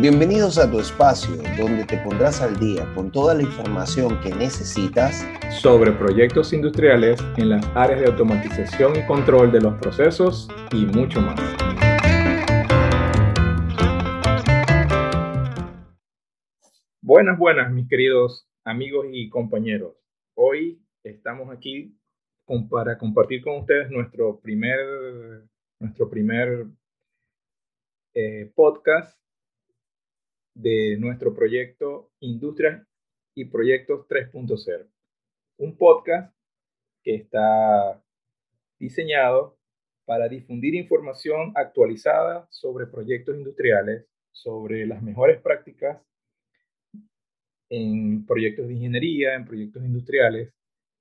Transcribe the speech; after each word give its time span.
Bienvenidos 0.00 0.58
a 0.58 0.70
tu 0.70 0.78
espacio 0.78 1.34
donde 1.58 1.84
te 1.84 1.98
pondrás 1.98 2.40
al 2.40 2.56
día 2.60 2.86
con 2.94 3.10
toda 3.10 3.34
la 3.34 3.42
información 3.42 4.20
que 4.20 4.32
necesitas 4.32 5.26
sobre 5.60 5.90
proyectos 5.90 6.52
industriales 6.52 7.18
en 7.36 7.48
las 7.48 7.66
áreas 7.74 8.02
de 8.02 8.06
automatización 8.06 8.94
y 8.94 9.04
control 9.08 9.50
de 9.50 9.60
los 9.60 9.74
procesos 9.80 10.48
y 10.70 10.86
mucho 10.86 11.20
más. 11.20 11.40
Buenas, 17.02 17.36
buenas, 17.36 17.72
mis 17.72 17.88
queridos 17.88 18.48
amigos 18.62 19.06
y 19.10 19.28
compañeros. 19.28 19.96
Hoy 20.34 20.80
estamos 21.02 21.50
aquí 21.50 21.98
para 22.70 22.96
compartir 22.98 23.42
con 23.42 23.56
ustedes 23.56 23.90
nuestro 23.90 24.38
primer, 24.38 24.78
nuestro 25.80 26.08
primer 26.08 26.66
eh, 28.14 28.52
podcast 28.54 29.18
de 30.58 30.96
nuestro 30.98 31.32
proyecto 31.34 32.10
Industria 32.18 32.84
y 33.34 33.44
Proyectos 33.44 34.08
3.0. 34.08 34.88
Un 35.58 35.76
podcast 35.76 36.34
que 37.04 37.14
está 37.14 38.02
diseñado 38.78 39.56
para 40.04 40.28
difundir 40.28 40.74
información 40.74 41.52
actualizada 41.54 42.48
sobre 42.50 42.86
proyectos 42.86 43.36
industriales, 43.36 44.06
sobre 44.32 44.84
las 44.84 45.00
mejores 45.00 45.40
prácticas 45.40 46.02
en 47.70 48.26
proyectos 48.26 48.66
de 48.66 48.74
ingeniería, 48.74 49.34
en 49.34 49.44
proyectos 49.44 49.84
industriales, 49.84 50.52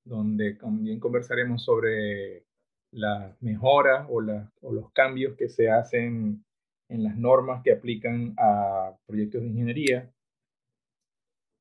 donde 0.03 0.53
también 0.53 0.99
conversaremos 0.99 1.63
sobre 1.63 2.45
las 2.91 3.41
mejoras 3.41 4.05
o, 4.07 4.17
o 4.61 4.71
los 4.71 4.91
cambios 4.91 5.35
que 5.35 5.49
se 5.49 5.69
hacen 5.69 6.45
en 6.89 7.03
las 7.03 7.17
normas 7.17 7.61
que 7.63 7.71
aplican 7.71 8.33
a 8.37 8.97
proyectos 9.05 9.41
de 9.41 9.47
ingeniería 9.47 10.11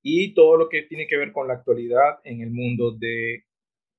y 0.03 0.35
todo 0.35 0.57
lo 0.57 0.69
que 0.69 0.83
tiene 0.83 1.07
que 1.07 1.17
ver 1.17 1.33
con 1.33 1.49
la 1.49 1.55
actualidad 1.55 2.21
en 2.25 2.41
el 2.41 2.51
mundo 2.51 2.93
de 2.93 3.45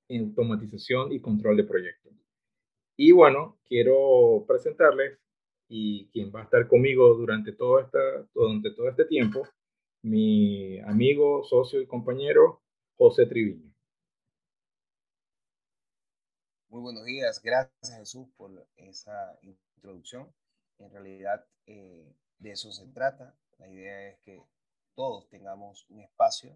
automatización 0.10 1.12
y 1.12 1.20
control 1.20 1.58
de 1.58 1.66
proyectos. 1.66 2.14
Y 2.96 3.12
bueno, 3.12 3.60
quiero 3.66 4.46
presentarles 4.48 5.20
y 5.70 6.08
quien 6.10 6.32
va 6.34 6.42
a 6.42 6.44
estar 6.44 6.68
conmigo 6.68 7.14
durante 7.16 7.52
todo, 7.52 7.80
esta, 7.80 8.00
durante 8.34 8.72
todo 8.72 8.90
este 8.90 9.06
tiempo, 9.06 9.46
mi 10.04 10.80
amigo, 10.80 11.44
socio 11.44 11.82
y 11.82 11.88
compañero 11.88 12.62
José 12.98 13.26
Triviño. 13.26 13.74
Muy 16.70 16.82
buenos 16.82 17.06
días, 17.06 17.42
gracias 17.42 17.98
Jesús 17.98 18.28
por 18.38 18.66
esa 18.78 19.38
introducción. 19.42 20.32
En 20.80 20.92
realidad 20.92 21.46
eh, 21.66 22.16
de 22.40 22.52
eso 22.52 22.72
se 22.72 22.88
trata. 22.88 23.36
La 23.58 23.68
idea 23.68 24.10
es 24.10 24.20
que 24.20 24.42
todos 24.96 25.30
tengamos 25.30 25.86
un 25.90 26.02
espacio 26.02 26.56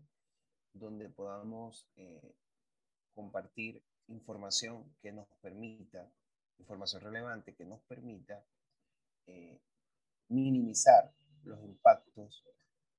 donde 0.73 1.09
podamos 1.09 1.87
eh, 1.95 2.35
compartir 3.13 3.83
información 4.07 4.95
que 5.01 5.11
nos 5.11 5.27
permita, 5.41 6.11
información 6.59 7.01
relevante 7.01 7.55
que 7.55 7.65
nos 7.65 7.81
permita 7.81 8.45
eh, 9.25 9.59
minimizar 10.29 11.13
los 11.43 11.61
impactos 11.63 12.43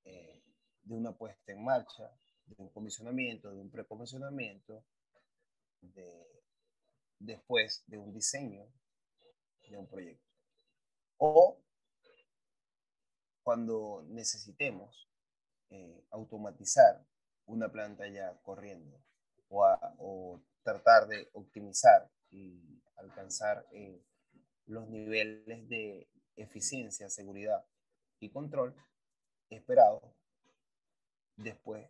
de 0.04 0.94
una 0.94 1.12
puesta 1.12 1.52
en 1.52 1.62
marcha, 1.62 2.10
de 2.46 2.56
un 2.58 2.68
comisionamiento, 2.70 3.52
de 3.52 3.60
un 3.60 3.70
precomisionamiento, 3.70 4.84
de, 5.80 6.42
después 7.20 7.84
de 7.86 7.98
un 7.98 8.12
diseño 8.12 8.66
de 9.68 9.78
un 9.78 9.86
proyecto 9.86 10.31
o 11.24 11.56
cuando 13.44 14.04
necesitemos 14.08 15.08
eh, 15.70 16.04
automatizar 16.10 17.00
una 17.46 17.70
planta 17.70 18.08
ya 18.08 18.36
corriendo 18.42 19.00
o, 19.48 20.42
tratar 20.64 21.06
de 21.06 21.28
optimizar 21.32 22.08
y 22.30 22.80
alcanzar 22.96 23.66
eh, 23.72 24.00
los 24.66 24.88
niveles 24.88 25.68
de 25.68 26.08
eficiencia, 26.36 27.08
seguridad 27.08 27.64
y 28.18 28.30
control 28.30 28.74
esperados 29.48 30.02
después 31.36 31.84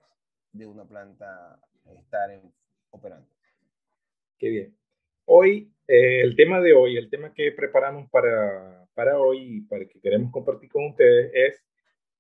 de 0.52 0.66
una 0.66 0.84
planta 0.84 1.58
estar 1.84 2.30
operando. 2.90 3.28
Qué 4.38 4.48
bien. 4.48 4.78
Hoy, 5.24 5.71
eh, 5.88 6.22
el 6.22 6.36
tema 6.36 6.60
de 6.60 6.72
hoy, 6.74 6.96
el 6.96 7.10
tema 7.10 7.32
que 7.34 7.52
preparamos 7.52 8.08
para 8.10 8.82
para 8.94 9.18
hoy 9.18 9.56
y 9.56 9.60
para 9.62 9.86
que 9.86 10.00
queremos 10.00 10.30
compartir 10.32 10.70
con 10.70 10.86
ustedes 10.86 11.30
es 11.34 11.64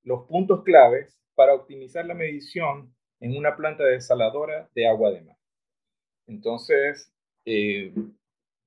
los 0.02 0.26
puntos 0.26 0.62
claves 0.64 1.18
para 1.34 1.54
optimizar 1.54 2.04
la 2.06 2.14
medición 2.14 2.94
en 3.20 3.36
una 3.36 3.56
planta 3.56 3.84
desaladora 3.84 4.68
de 4.74 4.86
agua 4.86 5.12
de 5.12 5.22
mar. 5.22 5.36
Entonces, 6.26 7.12
eh, 7.44 7.92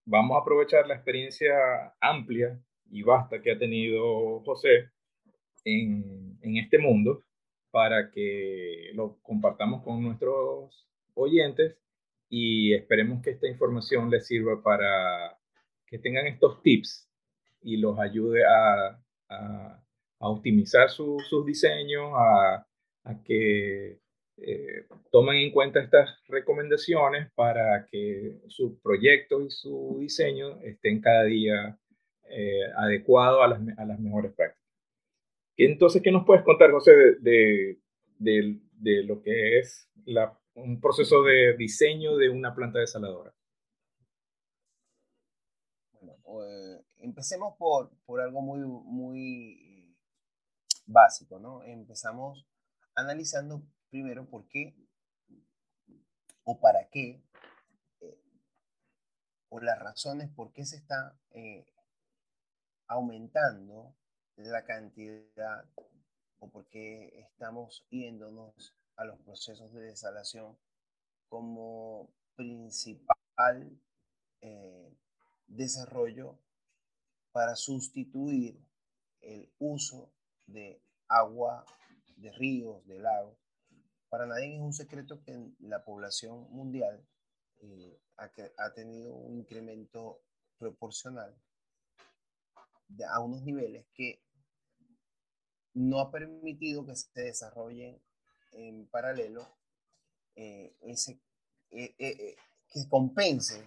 vamos 0.05 0.37
a 0.37 0.41
aprovechar 0.41 0.87
la 0.87 0.95
experiencia 0.95 1.93
amplia 1.99 2.59
y 2.89 3.01
vasta 3.03 3.41
que 3.41 3.51
ha 3.51 3.59
tenido 3.59 4.41
José 4.41 4.91
en, 5.63 6.37
en 6.41 6.57
este 6.57 6.77
mundo 6.77 7.23
para 7.71 8.11
que 8.11 8.91
lo 8.93 9.17
compartamos 9.21 9.83
con 9.83 10.01
nuestros 10.01 10.87
oyentes 11.15 11.77
y 12.29 12.73
esperemos 12.73 13.21
que 13.21 13.31
esta 13.31 13.47
información 13.47 14.09
les 14.09 14.27
sirva 14.27 14.61
para 14.61 15.37
que 15.87 15.99
tengan 15.99 16.27
estos 16.27 16.61
tips 16.61 17.09
y 17.61 17.77
los 17.77 17.99
ayude 17.99 18.43
a, 18.45 18.99
a, 19.29 19.81
optimizar 20.19 20.89
sus 20.89 21.45
diseños, 21.45 22.11
a, 22.15 22.65
a 23.03 23.23
que 23.23 23.99
eh, 24.37 24.85
tomen 25.11 25.37
en 25.37 25.51
cuenta 25.51 25.79
estas 25.79 26.09
recomendaciones 26.27 27.31
para 27.35 27.85
que 27.85 28.41
su 28.47 28.79
proyecto 28.81 29.41
y 29.41 29.49
su 29.49 29.97
diseño 29.99 30.59
estén 30.61 30.99
cada 30.99 31.23
día 31.23 31.77
eh, 32.29 32.63
adecuados 32.75 33.43
a 33.43 33.47
las, 33.47 33.77
a 33.77 33.85
las, 33.85 33.99
mejores 33.99 34.33
prácticas. 34.33 34.65
Entonces, 35.57 36.01
¿qué 36.01 36.11
nos 36.11 36.25
puedes 36.25 36.43
contar, 36.43 36.71
José, 36.71 36.91
de, 37.21 37.77
de, 38.17 38.59
de, 38.73 39.03
lo 39.03 39.21
que 39.21 39.59
es 39.59 39.89
la, 40.05 40.37
un 40.55 40.79
proceso 40.79 41.23
de 41.23 41.55
diseño 41.57 42.15
de 42.17 42.29
una 42.29 42.55
planta 42.55 42.79
desaladora? 42.79 43.33
Bueno, 45.91 46.17
pues 46.23 46.85
empecemos 46.97 47.55
por, 47.57 47.91
por 48.05 48.21
algo 48.21 48.41
muy, 48.41 48.59
muy 48.59 49.95
básico, 50.85 51.39
¿no? 51.39 51.63
Empezamos 51.63 52.45
analizando 52.95 53.63
primero 53.89 54.25
por 54.25 54.47
qué 54.47 54.75
o 56.43 56.59
para 56.59 56.87
qué 56.89 57.21
eh, 58.01 58.19
o 59.49 59.59
las 59.59 59.79
razones 59.79 60.29
por 60.29 60.53
qué 60.53 60.65
se 60.65 60.77
está 60.77 61.17
eh, 61.31 61.65
aumentando 62.87 63.95
la 64.37 64.63
cantidad 64.63 65.65
o 66.39 66.49
por 66.49 66.67
qué 66.67 67.19
estamos 67.19 67.85
yéndonos 67.89 68.75
a 68.97 69.05
los 69.05 69.19
procesos 69.21 69.71
de 69.73 69.81
desalación 69.81 70.57
como 71.29 72.09
principal 72.35 73.79
eh, 74.41 74.93
desarrollo 75.47 76.37
para 77.31 77.55
sustituir 77.55 78.59
el 79.21 79.51
uso 79.59 80.11
de 80.45 80.81
agua 81.07 81.65
de 82.17 82.31
ríos, 82.31 82.85
de 82.85 82.99
lagos. 82.99 83.37
Para 84.09 84.25
nadie 84.25 84.55
es 84.55 84.61
un 84.61 84.73
secreto 84.73 85.21
que 85.21 85.51
la 85.59 85.83
población 85.83 86.49
mundial 86.51 87.05
eh, 87.61 87.99
ha, 88.17 88.73
tenido 88.73 89.13
un 89.13 89.39
incremento 89.39 90.21
proporcional 90.57 91.35
a 93.09 93.19
unos 93.19 93.41
niveles 93.43 93.85
que 93.93 94.21
no 95.73 95.99
ha 95.99 96.11
permitido 96.11 96.85
que 96.85 96.95
se 96.95 97.21
desarrollen 97.21 98.01
en 98.55 98.87
paralelo 98.87 99.47
eh, 100.35 100.75
ese, 100.81 101.19
eh, 101.71 102.35
que 102.71 102.89
compense 102.89 103.63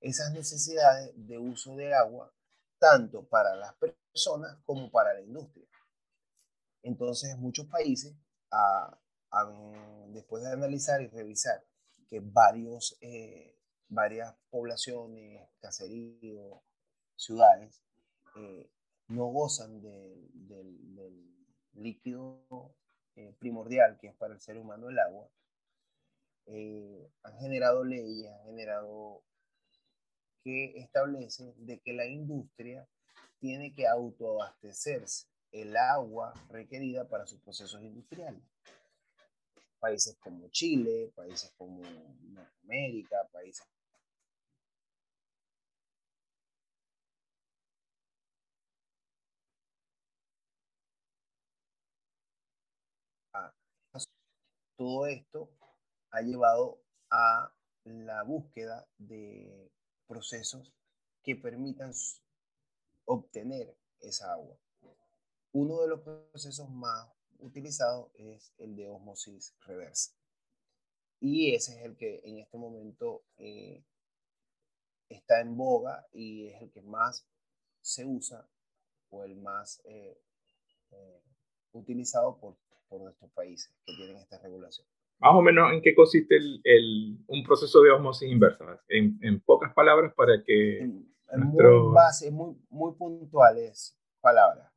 esas 0.00 0.32
necesidades 0.32 1.12
de 1.14 1.38
uso 1.38 1.76
de 1.76 1.94
agua 1.94 2.32
tanto 2.78 3.24
para 3.28 3.54
las 3.54 3.74
personas 3.74 4.56
como 4.64 4.90
para 4.90 5.14
la 5.14 5.20
industria. 5.20 5.66
Entonces, 6.82 7.36
muchos 7.36 7.66
países, 7.66 8.14
ah, 8.50 8.98
después 10.08 10.42
de 10.42 10.50
analizar 10.50 11.00
y 11.02 11.08
revisar 11.08 11.64
que 12.08 12.20
varios, 12.20 12.96
eh, 13.00 13.56
varias 13.88 14.34
poblaciones, 14.50 15.48
caseríos, 15.60 16.60
ciudades, 17.16 17.82
eh, 18.36 18.70
no 19.08 19.26
gozan 19.26 19.80
del 19.80 20.30
líquido 21.74 22.74
eh, 23.16 23.34
primordial 23.38 23.98
que 23.98 24.08
es 24.08 24.14
para 24.16 24.34
el 24.34 24.40
ser 24.40 24.56
humano 24.58 24.88
el 24.88 24.98
agua, 24.98 25.28
han 27.22 27.38
generado 27.38 27.84
leyes, 27.84 28.28
han 28.32 28.46
generado 28.46 29.22
que 30.42 30.78
establece 30.78 31.52
de 31.58 31.78
que 31.80 31.92
la 31.92 32.06
industria 32.06 32.88
tiene 33.38 33.72
que 33.72 33.86
autoabastecerse 33.86 35.26
el 35.52 35.76
agua 35.76 36.32
requerida 36.48 37.08
para 37.08 37.26
sus 37.26 37.40
procesos 37.40 37.82
industriales. 37.82 38.42
Países 39.78 40.16
como 40.18 40.48
Chile, 40.48 41.10
países 41.14 41.52
como 41.56 41.80
Norteamérica, 41.82 43.28
países 43.32 43.66
todo 54.80 55.06
esto 55.08 55.50
ha 56.10 56.22
llevado 56.22 56.82
a 57.10 57.52
la 57.84 58.22
búsqueda 58.22 58.88
de 58.96 59.70
procesos 60.06 60.72
que 61.22 61.36
permitan 61.36 61.92
obtener 63.04 63.76
esa 64.00 64.32
agua. 64.32 64.56
Uno 65.52 65.82
de 65.82 65.88
los 65.88 66.00
procesos 66.00 66.70
más 66.70 67.12
utilizados 67.40 68.10
es 68.14 68.54
el 68.56 68.74
de 68.74 68.88
osmosis 68.88 69.54
reversa. 69.66 70.14
Y 71.20 71.54
ese 71.54 71.78
es 71.78 71.84
el 71.84 71.98
que 71.98 72.22
en 72.24 72.38
este 72.38 72.56
momento 72.56 73.24
eh, 73.36 73.84
está 75.10 75.42
en 75.42 75.58
boga 75.58 76.06
y 76.10 76.46
es 76.46 76.62
el 76.62 76.70
que 76.70 76.80
más 76.80 77.26
se 77.82 78.06
usa 78.06 78.48
o 79.10 79.24
el 79.24 79.36
más 79.36 79.82
eh, 79.84 80.18
eh, 80.92 81.22
utilizado 81.72 82.38
por, 82.38 82.56
por 82.90 83.00
nuestros 83.00 83.30
países 83.30 83.72
que 83.86 83.94
tienen 83.94 84.18
esta 84.18 84.38
regulación 84.38 84.86
más 85.20 85.34
o 85.34 85.42
menos 85.42 85.70
en 85.72 85.82
qué 85.82 85.94
consiste 85.94 86.36
el, 86.36 87.22
un 87.28 87.44
proceso 87.44 87.82
de 87.82 87.90
osmosis 87.90 88.30
inversa, 88.30 88.82
en, 88.88 89.18
en 89.22 89.40
pocas 89.40 89.72
palabras 89.74 90.14
para 90.14 90.42
que... 90.42 90.78
En, 90.78 91.06
muy 91.32 91.94
base, 91.94 92.30
muy, 92.30 92.56
muy 92.70 92.94
puntuales 92.94 93.96
palabras. 94.20 94.72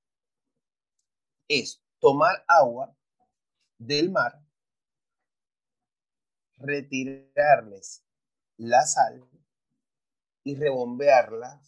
Es 1.47 1.81
tomar 1.99 2.43
agua 2.47 2.95
del 3.79 4.11
mar, 4.11 4.39
retirarles 6.57 8.05
la 8.57 8.81
sal 8.81 9.25
y 10.43 10.55
rebombearla 10.55 11.61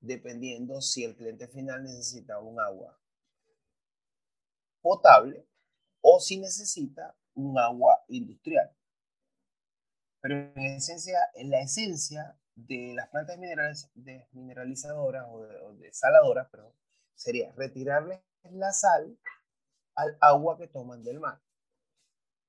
dependiendo 0.00 0.80
si 0.80 1.02
el 1.02 1.16
cliente 1.16 1.48
final 1.48 1.82
necesita 1.82 2.38
un 2.38 2.60
agua 2.60 2.98
potable 4.82 5.46
o 6.02 6.20
si 6.20 6.38
necesita 6.38 7.16
un 7.34 7.58
agua 7.58 8.04
industrial. 8.08 8.70
Pero 10.20 10.52
en 10.54 10.76
esencia, 10.76 11.18
en 11.34 11.50
la 11.50 11.60
esencia 11.60 12.36
de 12.54 12.92
las 12.94 13.08
plantas 13.08 13.38
minerales, 13.38 13.90
mineralizadoras 14.32 15.26
o 15.30 15.74
de, 15.74 15.92
saladoras, 15.92 16.48
perdón, 16.50 16.72
sería 17.14 17.52
retirarle 17.52 18.22
la 18.50 18.72
sal 18.72 19.16
al 19.94 20.16
agua 20.20 20.58
que 20.58 20.68
toman 20.68 21.02
del 21.02 21.20
mar. 21.20 21.40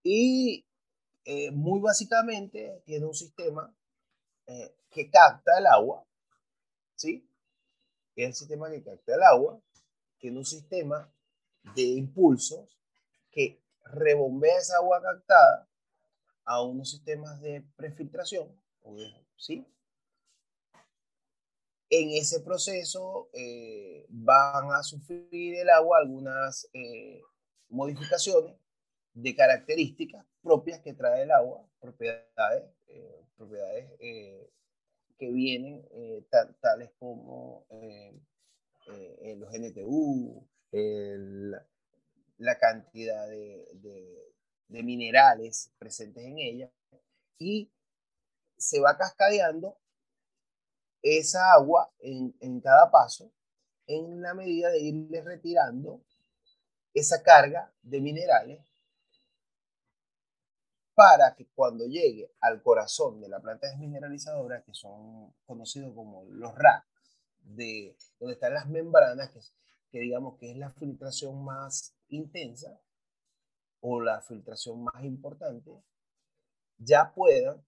Y 0.04 0.66
eh, 1.26 1.52
muy 1.52 1.80
básicamente 1.80 2.82
tiene 2.86 3.06
un 3.06 3.14
sistema 3.14 3.74
eh, 4.48 4.76
que 4.90 5.10
capta 5.10 5.58
el 5.58 5.68
agua, 5.68 6.06
¿sí? 6.96 7.28
el 8.16 8.34
sistema 8.34 8.70
que 8.70 8.84
capta 8.84 9.16
el 9.16 9.24
agua, 9.24 9.60
tiene 10.20 10.38
un 10.38 10.46
sistema 10.46 11.12
de 11.76 11.82
impulsos 11.82 12.78
que 13.34 13.60
rebombea 13.86 14.58
esa 14.58 14.78
agua 14.78 15.02
captada 15.02 15.68
a 16.46 16.62
unos 16.62 16.92
sistemas 16.92 17.42
de 17.42 17.66
prefiltración, 17.76 18.48
¿sí? 19.36 19.68
En 21.90 22.10
ese 22.12 22.40
proceso 22.42 23.30
eh, 23.34 24.06
van 24.10 24.72
a 24.72 24.82
sufrir 24.84 25.56
el 25.56 25.70
agua 25.70 26.00
algunas 26.00 26.68
eh, 26.74 27.22
modificaciones 27.70 28.56
de 29.14 29.36
características 29.36 30.26
propias 30.42 30.80
que 30.80 30.94
trae 30.94 31.24
el 31.24 31.32
agua, 31.32 31.68
propiedades, 31.80 32.64
eh, 32.88 33.26
propiedades 33.38 33.92
que 34.00 35.32
vienen 35.32 35.86
tales 36.60 36.92
como 36.98 37.66
los 38.90 39.54
NTU, 39.54 40.48
el, 40.72 41.56
la 42.44 42.58
cantidad 42.58 43.28
de, 43.28 44.34
minerales 44.68 45.72
presentes 45.78 46.24
en 46.26 46.40
ella 46.40 46.72
y 47.38 47.72
se 48.58 48.80
va 48.80 48.98
cascadeando 48.98 49.78
esa 51.02 51.54
agua 51.54 51.94
en, 52.00 52.60
cada 52.60 52.90
paso 52.92 53.32
en 53.88 54.22
la 54.22 54.34
medida 54.34 54.70
de 54.70 54.80
irle 54.80 55.22
retirando 55.22 56.04
esa 56.94 57.22
carga 57.22 57.72
de 57.82 58.02
minerales 58.02 58.60
para 60.96 61.36
que 61.36 61.48
cuando 61.56 61.86
llegue 61.86 62.32
al 62.42 62.62
corazón 62.62 63.22
de 63.22 63.30
la 63.30 63.40
planta 63.40 63.68
desmineralizadora, 63.68 64.64
que 64.64 64.74
son 64.74 65.34
conocidos 65.46 65.94
como 65.96 66.26
los 66.26 66.54
racks, 66.56 66.88
de 67.40 67.96
donde 68.20 68.34
están 68.34 68.54
las 68.54 68.68
membranas, 68.68 69.30
que, 69.32 69.40
que 69.94 70.00
digamos 70.00 70.40
que 70.40 70.50
es 70.50 70.58
la 70.58 70.72
filtración 70.72 71.46
más 71.46 71.96
intensa 72.10 72.82
o 73.80 74.02
la 74.02 74.22
filtración 74.22 74.84
más 74.84 75.04
importante, 75.04 75.70
ya 76.80 77.14
puedan 77.14 77.64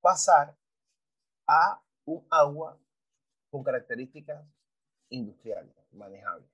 pasar 0.00 0.56
a 1.48 1.82
un 2.04 2.24
agua 2.30 2.78
con 3.50 3.64
características 3.64 4.46
industriales, 5.08 5.74
manejables. 5.90 6.48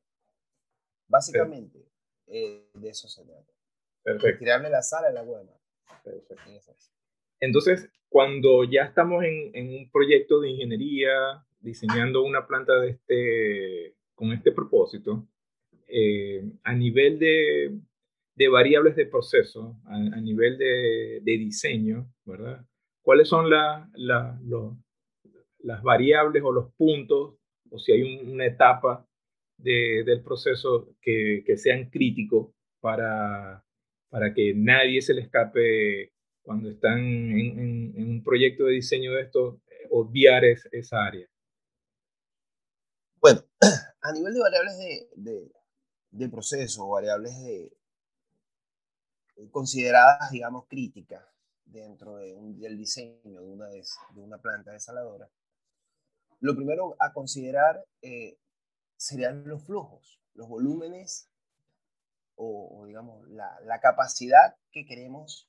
Básicamente, 1.09 1.87
eh, 2.29 2.71
de 2.73 2.89
eso 2.89 3.07
se 3.07 3.23
trata. 3.23 3.53
Perfecto. 4.03 4.39
Tirarle 4.39 4.71
la 4.71 4.81
sal 4.81 5.05
al 5.05 5.19
agua 5.19 5.43
de 6.05 6.25
Entonces, 7.41 7.91
cuando 8.09 8.65
ya 8.65 8.85
estamos 8.85 9.25
en, 9.25 9.55
en, 9.55 9.75
un 9.75 9.91
proyecto 9.91 10.41
de 10.41 10.49
ingeniería, 10.49 11.45
diseñando 11.59 12.23
una 12.23 12.47
planta 12.47 12.79
de 12.81 12.91
este, 12.91 14.00
con 14.21 14.33
este 14.33 14.53
propósito, 14.53 15.27
eh, 15.89 16.45
a 16.63 16.75
nivel 16.75 17.19
de, 17.19 17.75
de, 18.37 18.49
variables 18.49 18.95
de 18.95 19.07
proceso, 19.07 19.81
a, 19.87 20.21
nivel 20.21 20.59
de, 20.59 21.21
de, 21.23 21.39
diseño, 21.39 22.07
¿verdad? 22.27 22.63
¿Cuáles 23.01 23.29
son 23.29 23.49
la, 23.49 23.89
la, 23.95 24.39
las 25.61 25.83
variables 25.83 26.43
o 26.45 26.53
los 26.53 26.71
puntos, 26.75 27.37
o 27.71 27.79
si 27.79 27.93
hay 27.93 28.03
una 28.31 28.45
etapa 28.45 29.07
del 29.57 30.23
proceso 30.23 30.95
que, 31.01 31.43
que, 31.47 31.57
sean 31.57 31.89
críticos 31.89 32.53
para, 32.81 33.65
para 34.11 34.35
que 34.35 34.53
nadie 34.55 35.01
se 35.01 35.15
le 35.15 35.23
escape 35.23 36.13
cuando 36.43 36.69
están 36.69 36.99
en, 36.99 37.95
en, 37.97 38.11
un 38.11 38.23
proyecto 38.23 38.67
de 38.67 38.75
diseño 38.75 39.13
de 39.13 39.23
esto, 39.23 39.63
eh, 39.67 39.87
obviar 39.91 40.45
esa 40.45 41.07
área? 41.07 41.27
Bueno, 43.19 43.41
a 44.03 44.13
nivel 44.13 44.35
de 44.35 44.41
variables 44.41 44.79
de, 44.79 45.53
de 46.11 46.29
proceso, 46.29 46.89
variables 46.89 47.39
de, 47.41 47.73
consideradas, 49.51 50.31
digamos, 50.31 50.67
críticas 50.67 51.25
dentro 51.65 52.17
de 52.17 52.37
del 52.37 52.77
diseño 52.77 53.41
de 53.41 53.49
una, 53.49 53.69
de, 53.69 53.85
una 54.17 54.39
planta 54.39 54.73
desaladora, 54.73 55.31
lo 56.41 56.55
primero 56.57 56.97
a 56.99 57.13
considerar 57.13 57.85
eh, 58.03 58.39
serían 58.97 59.47
los 59.47 59.65
flujos, 59.65 60.21
los 60.35 60.49
volúmenes 60.49 61.29
o, 62.43 62.85
digamos, 62.87 63.29
la, 63.29 63.61
la, 63.65 63.81
capacidad 63.81 64.57
que 64.73 64.87
queremos 64.87 65.47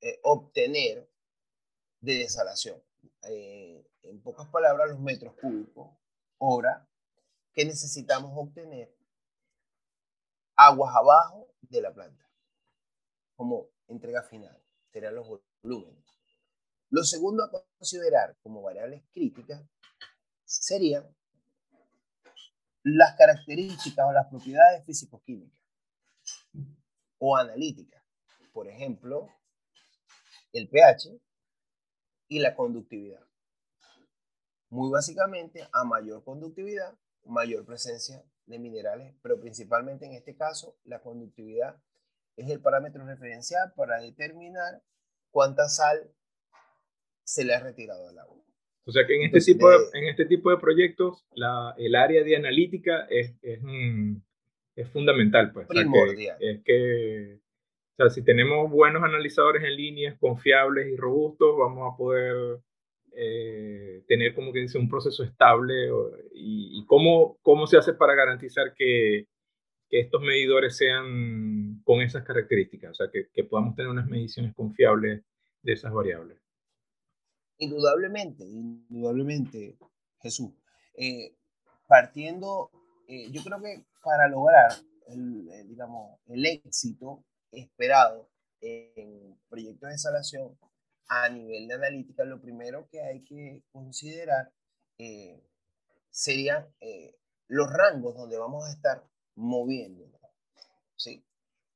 eh, 0.00 0.18
obtener 0.24 1.08
de 2.00 2.14
desalación. 2.14 2.82
Eh, 3.22 3.86
en 4.02 4.20
pocas 4.20 4.48
palabras, 4.48 4.90
los 4.90 4.98
metros 4.98 5.34
cúbicos 5.40 5.96
hora 6.38 6.87
que 7.52 7.64
necesitamos 7.64 8.32
obtener 8.34 8.94
aguas 10.56 10.94
abajo 10.94 11.48
de 11.62 11.80
la 11.80 11.92
planta, 11.92 12.24
como 13.36 13.68
entrega 13.86 14.22
final, 14.22 14.60
serán 14.92 15.14
los 15.14 15.26
volúmenes. 15.62 16.04
Lo 16.90 17.04
segundo 17.04 17.44
a 17.44 17.50
considerar 17.50 18.36
como 18.42 18.62
variables 18.62 19.02
críticas 19.12 19.62
serían 20.44 21.06
las 22.82 23.16
características 23.16 24.06
o 24.08 24.12
las 24.12 24.26
propiedades 24.28 24.84
físico-químicas 24.84 25.60
o 27.18 27.36
analíticas. 27.36 28.02
Por 28.52 28.68
ejemplo, 28.68 29.28
el 30.52 30.68
pH 30.68 31.20
y 32.28 32.38
la 32.40 32.54
conductividad. 32.54 33.24
Muy 34.70 34.90
básicamente, 34.90 35.68
a 35.72 35.84
mayor 35.84 36.24
conductividad, 36.24 36.96
mayor 37.24 37.64
presencia 37.64 38.22
de 38.46 38.58
minerales, 38.58 39.14
pero 39.22 39.38
principalmente 39.40 40.06
en 40.06 40.12
este 40.12 40.36
caso 40.36 40.76
la 40.84 41.00
conductividad 41.00 41.76
es 42.36 42.50
el 42.50 42.60
parámetro 42.60 43.04
referencial 43.04 43.72
para 43.76 44.00
determinar 44.00 44.82
cuánta 45.30 45.68
sal 45.68 46.10
se 47.24 47.44
le 47.44 47.54
ha 47.54 47.60
retirado 47.60 48.08
al 48.08 48.18
agua. 48.18 48.38
O 48.84 48.90
sea 48.90 49.06
que 49.06 49.16
en 49.16 49.24
este, 49.24 49.52
tipo, 49.52 49.68
de, 49.68 49.76
en 49.92 50.08
este 50.08 50.24
tipo 50.24 50.50
de 50.50 50.56
proyectos 50.56 51.26
la, 51.32 51.74
el 51.76 51.94
área 51.94 52.24
de 52.24 52.36
analítica 52.36 53.06
es, 53.10 53.34
es, 53.42 53.60
es 54.74 54.88
fundamental. 54.88 55.52
Pues. 55.52 55.66
Primordial. 55.66 56.38
es 56.40 56.62
que, 56.64 57.38
o 57.92 57.96
sea, 57.96 58.08
si 58.08 58.22
tenemos 58.22 58.70
buenos 58.70 59.02
analizadores 59.02 59.62
en 59.62 59.76
línea, 59.76 60.16
confiables 60.18 60.86
y 60.88 60.96
robustos, 60.96 61.54
vamos 61.58 61.92
a 61.92 61.96
poder 61.98 62.60
eh, 63.20 64.04
tener 64.06 64.32
como 64.32 64.52
que 64.52 64.60
dice 64.60 64.78
un 64.78 64.88
proceso 64.88 65.24
estable 65.24 65.88
y, 66.32 66.78
y, 66.78 66.86
cómo, 66.86 67.36
cómo 67.42 67.66
se 67.66 67.76
hace 67.76 67.92
para 67.92 68.14
garantizar 68.14 68.74
que, 68.76 69.26
que, 69.90 69.98
estos 69.98 70.20
medidores 70.22 70.76
sean 70.76 71.80
con 71.82 72.00
esas 72.00 72.22
características, 72.22 72.92
o 72.92 72.94
sea, 72.94 73.10
que, 73.10 73.28
que 73.32 73.42
podamos 73.42 73.74
tener 73.74 73.90
unas 73.90 74.06
mediciones 74.06 74.54
confiables 74.54 75.24
de 75.62 75.72
esas 75.72 75.92
variables. 75.92 76.38
Indudablemente, 77.58 78.44
indudablemente, 78.44 79.76
Jesús. 80.22 80.52
Eh, 80.94 81.34
partiendo, 81.88 82.70
eh, 83.08 83.32
yo 83.32 83.42
creo 83.42 83.60
que 83.60 83.84
para 84.04 84.28
lograr 84.28 84.70
el, 85.08 85.66
digamos, 85.66 86.20
el 86.28 86.46
éxito 86.46 87.24
esperado 87.50 88.30
en 88.60 89.36
proyectos 89.48 89.88
de 89.88 89.94
instalación 89.94 90.56
a 91.08 91.28
nivel 91.28 91.68
de 91.68 91.74
analítica, 91.74 92.24
lo 92.24 92.40
primero 92.40 92.88
que 92.88 93.02
hay 93.02 93.24
que 93.24 93.64
considerar 93.72 94.52
eh, 94.98 95.42
serían 96.10 96.66
los 97.46 97.72
rangos 97.72 98.14
donde 98.14 98.36
vamos 98.36 98.66
a 98.66 98.72
estar 98.72 99.04
moviéndonos. 99.34 100.20
¿sí? 100.96 101.24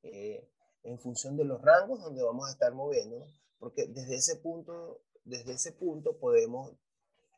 en 0.03 0.99
función 0.99 1.37
de 1.37 1.45
los 1.45 1.63
rangos 1.63 2.03
donde 2.03 2.25
vamos 2.25 2.49
a 2.49 2.53
estar 2.53 2.73
moviéndonos, 2.75 3.29
porque 3.59 3.87
desde 3.87 4.17
ese 4.17 4.37
punto 4.37 5.01
desde 5.25 5.53
ese 5.53 5.73
punto 5.73 6.17
podemos 6.19 6.73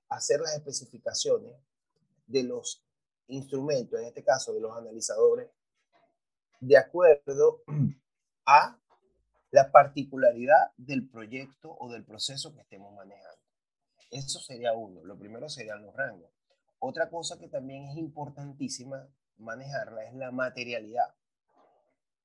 hacer 0.08 0.40
las 0.40 0.54
especificaciones 0.54 1.54
de 2.26 2.42
los 2.44 2.82
instrumentos, 3.28 4.00
en 4.00 4.06
este 4.06 4.22
caso 4.22 4.52
de 4.52 4.60
los 4.60 4.76
analizadores, 4.76 5.50
de 6.60 6.76
acuerdo 6.76 7.62
a 8.46 8.78
la 9.54 9.70
particularidad 9.70 10.72
del 10.76 11.08
proyecto 11.08 11.76
o 11.78 11.88
del 11.88 12.04
proceso 12.04 12.52
que 12.52 12.62
estemos 12.62 12.92
manejando. 12.92 13.38
Eso 14.10 14.40
sería 14.40 14.72
uno. 14.72 15.04
Lo 15.04 15.16
primero 15.16 15.48
serían 15.48 15.80
los 15.80 15.94
rangos. 15.94 16.28
Otra 16.80 17.08
cosa 17.08 17.38
que 17.38 17.46
también 17.46 17.84
es 17.84 17.96
importantísima 17.96 19.08
manejarla 19.36 20.06
es 20.06 20.14
la 20.14 20.32
materialidad. 20.32 21.14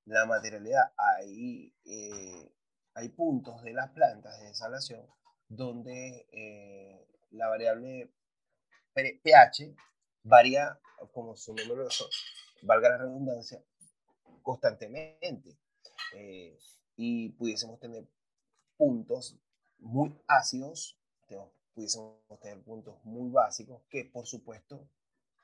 La 0.05 0.25
materialidad, 0.25 0.91
hay, 0.97 1.71
eh, 1.85 2.51
hay 2.95 3.09
puntos 3.09 3.61
de 3.61 3.73
las 3.73 3.91
plantas 3.91 4.39
de 4.39 4.47
desalación 4.47 5.05
donde 5.49 6.27
eh, 6.31 7.07
la 7.29 7.47
variable 7.47 8.11
pH 8.95 9.75
varía, 10.23 10.79
como 11.13 11.35
su 11.35 11.53
nombre 11.53 11.75
lo 11.75 11.89
valga 12.63 12.89
la 12.89 12.97
redundancia, 12.97 13.63
constantemente. 14.41 15.59
Eh, 16.15 16.57
y 17.01 17.29
pudiésemos 17.29 17.79
tener 17.79 18.05
puntos 18.75 19.39
muy 19.77 20.13
ácidos, 20.27 20.99
pudiésemos 21.73 22.17
tener 22.41 22.61
puntos 22.61 22.97
muy 23.05 23.31
básicos 23.31 23.81
que, 23.89 24.03
por 24.03 24.27
supuesto, 24.27 24.85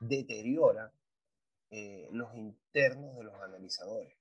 deterioran 0.02 0.92
eh, 1.70 2.10
los 2.12 2.36
internos 2.36 3.16
de 3.16 3.24
los 3.24 3.36
analizadores. 3.36 4.14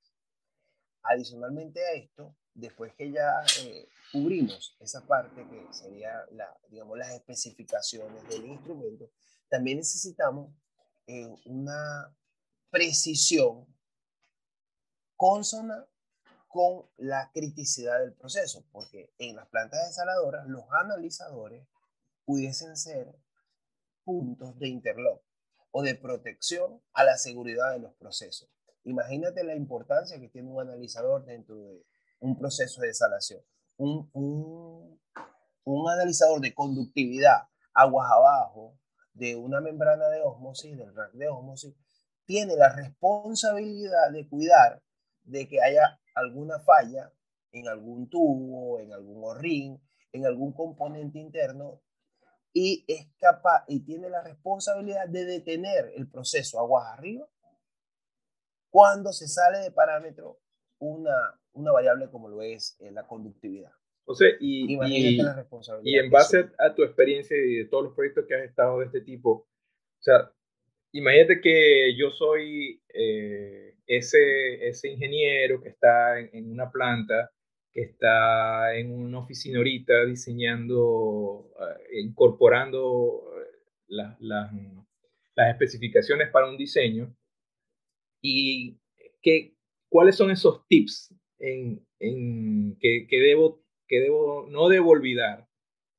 Adicionalmente 1.02 1.84
a 1.84 1.94
esto, 1.94 2.36
después 2.54 2.94
que 2.94 3.10
ya 3.10 3.44
eh, 3.62 3.88
cubrimos 4.12 4.76
esa 4.78 5.04
parte 5.04 5.44
que 5.48 5.72
sería 5.72 6.24
la, 6.30 6.56
digamos, 6.68 6.96
las 6.96 7.10
especificaciones 7.14 8.28
del 8.28 8.46
instrumento, 8.46 9.10
también 9.48 9.78
necesitamos 9.78 10.54
eh, 11.08 11.34
una 11.46 12.16
precisión 12.70 13.66
consona 15.16 15.84
con 16.54 16.86
la 16.98 17.32
criticidad 17.34 17.98
del 17.98 18.14
proceso, 18.14 18.64
porque 18.70 19.12
en 19.18 19.34
las 19.34 19.48
plantas 19.48 19.88
desaladoras 19.88 20.46
los 20.46 20.62
analizadores 20.70 21.66
pudiesen 22.24 22.76
ser 22.76 23.18
puntos 24.04 24.56
de 24.60 24.68
interlock 24.68 25.20
o 25.72 25.82
de 25.82 25.96
protección 25.96 26.80
a 26.92 27.02
la 27.02 27.18
seguridad 27.18 27.72
de 27.72 27.80
los 27.80 27.92
procesos. 27.94 28.48
Imagínate 28.84 29.42
la 29.42 29.56
importancia 29.56 30.20
que 30.20 30.28
tiene 30.28 30.48
un 30.48 30.60
analizador 30.60 31.24
dentro 31.24 31.56
de 31.56 31.84
un 32.20 32.38
proceso 32.38 32.82
de 32.82 32.86
desalación. 32.86 33.42
Un, 33.76 34.08
un, 34.12 35.02
un 35.64 35.90
analizador 35.90 36.40
de 36.40 36.54
conductividad, 36.54 37.48
aguas 37.72 38.08
abajo, 38.12 38.78
de 39.12 39.34
una 39.34 39.60
membrana 39.60 40.06
de 40.06 40.22
osmosis, 40.22 40.78
del 40.78 40.94
rack 40.94 41.14
de 41.14 41.28
osmosis, 41.28 41.74
tiene 42.26 42.54
la 42.54 42.68
responsabilidad 42.68 44.12
de 44.12 44.28
cuidar 44.28 44.84
de 45.24 45.48
que 45.48 45.60
haya 45.60 45.98
alguna 46.14 46.58
falla 46.60 47.12
en 47.52 47.68
algún 47.68 48.08
tubo, 48.08 48.80
en 48.80 48.92
algún 48.92 49.22
orrín, 49.24 49.80
en 50.12 50.26
algún 50.26 50.52
componente 50.52 51.18
interno 51.18 51.82
y 52.52 52.84
es 52.86 53.08
capaz 53.18 53.64
y 53.66 53.80
tiene 53.80 54.08
la 54.08 54.22
responsabilidad 54.22 55.08
de 55.08 55.24
detener 55.24 55.92
el 55.96 56.08
proceso 56.08 56.60
aguas 56.60 56.86
arriba 56.96 57.28
cuando 58.70 59.12
se 59.12 59.28
sale 59.28 59.58
de 59.58 59.72
parámetro 59.72 60.40
una, 60.78 61.40
una 61.52 61.72
variable 61.72 62.10
como 62.10 62.28
lo 62.28 62.42
es 62.42 62.76
eh, 62.80 62.90
la 62.90 63.06
conductividad. 63.06 63.72
O 64.06 64.14
sea, 64.14 64.28
y, 64.38 64.74
y, 64.74 65.20
y 65.82 65.98
en 65.98 66.10
base 66.10 66.50
a 66.58 66.74
tu 66.74 66.82
experiencia 66.82 67.36
y 67.36 67.56
de 67.56 67.64
todos 67.66 67.84
los 67.84 67.94
proyectos 67.94 68.26
que 68.26 68.34
has 68.34 68.42
estado 68.42 68.80
de 68.80 68.86
este 68.86 69.00
tipo, 69.00 69.30
o 69.30 70.02
sea, 70.02 70.30
imagínate 70.92 71.40
que 71.40 71.96
yo 71.96 72.10
soy 72.10 72.82
eh, 72.92 73.73
ese, 73.86 74.68
ese 74.68 74.90
ingeniero 74.90 75.60
que 75.60 75.70
está 75.70 76.18
en, 76.18 76.50
una 76.50 76.70
planta, 76.70 77.30
que 77.72 77.82
está 77.82 78.76
en 78.76 78.92
una 78.92 79.18
oficina 79.18 79.58
ahorita 79.58 80.04
diseñando, 80.04 81.50
eh, 81.60 82.00
incorporando 82.00 83.22
las, 83.88 84.20
las 84.20 85.50
especificaciones 85.50 86.30
para 86.30 86.48
un 86.48 86.56
diseño. 86.56 87.14
Y 88.22 88.78
que 89.20 89.54
¿cuáles 89.88 90.16
son 90.16 90.30
esos 90.30 90.66
tips 90.66 91.14
en, 91.38 91.86
en 92.00 92.76
que, 92.80 93.06
que, 93.08 93.20
debo, 93.20 93.62
que 93.86 94.00
debo, 94.00 94.46
no 94.50 94.68
debo 94.68 94.90
olvidar 94.90 95.46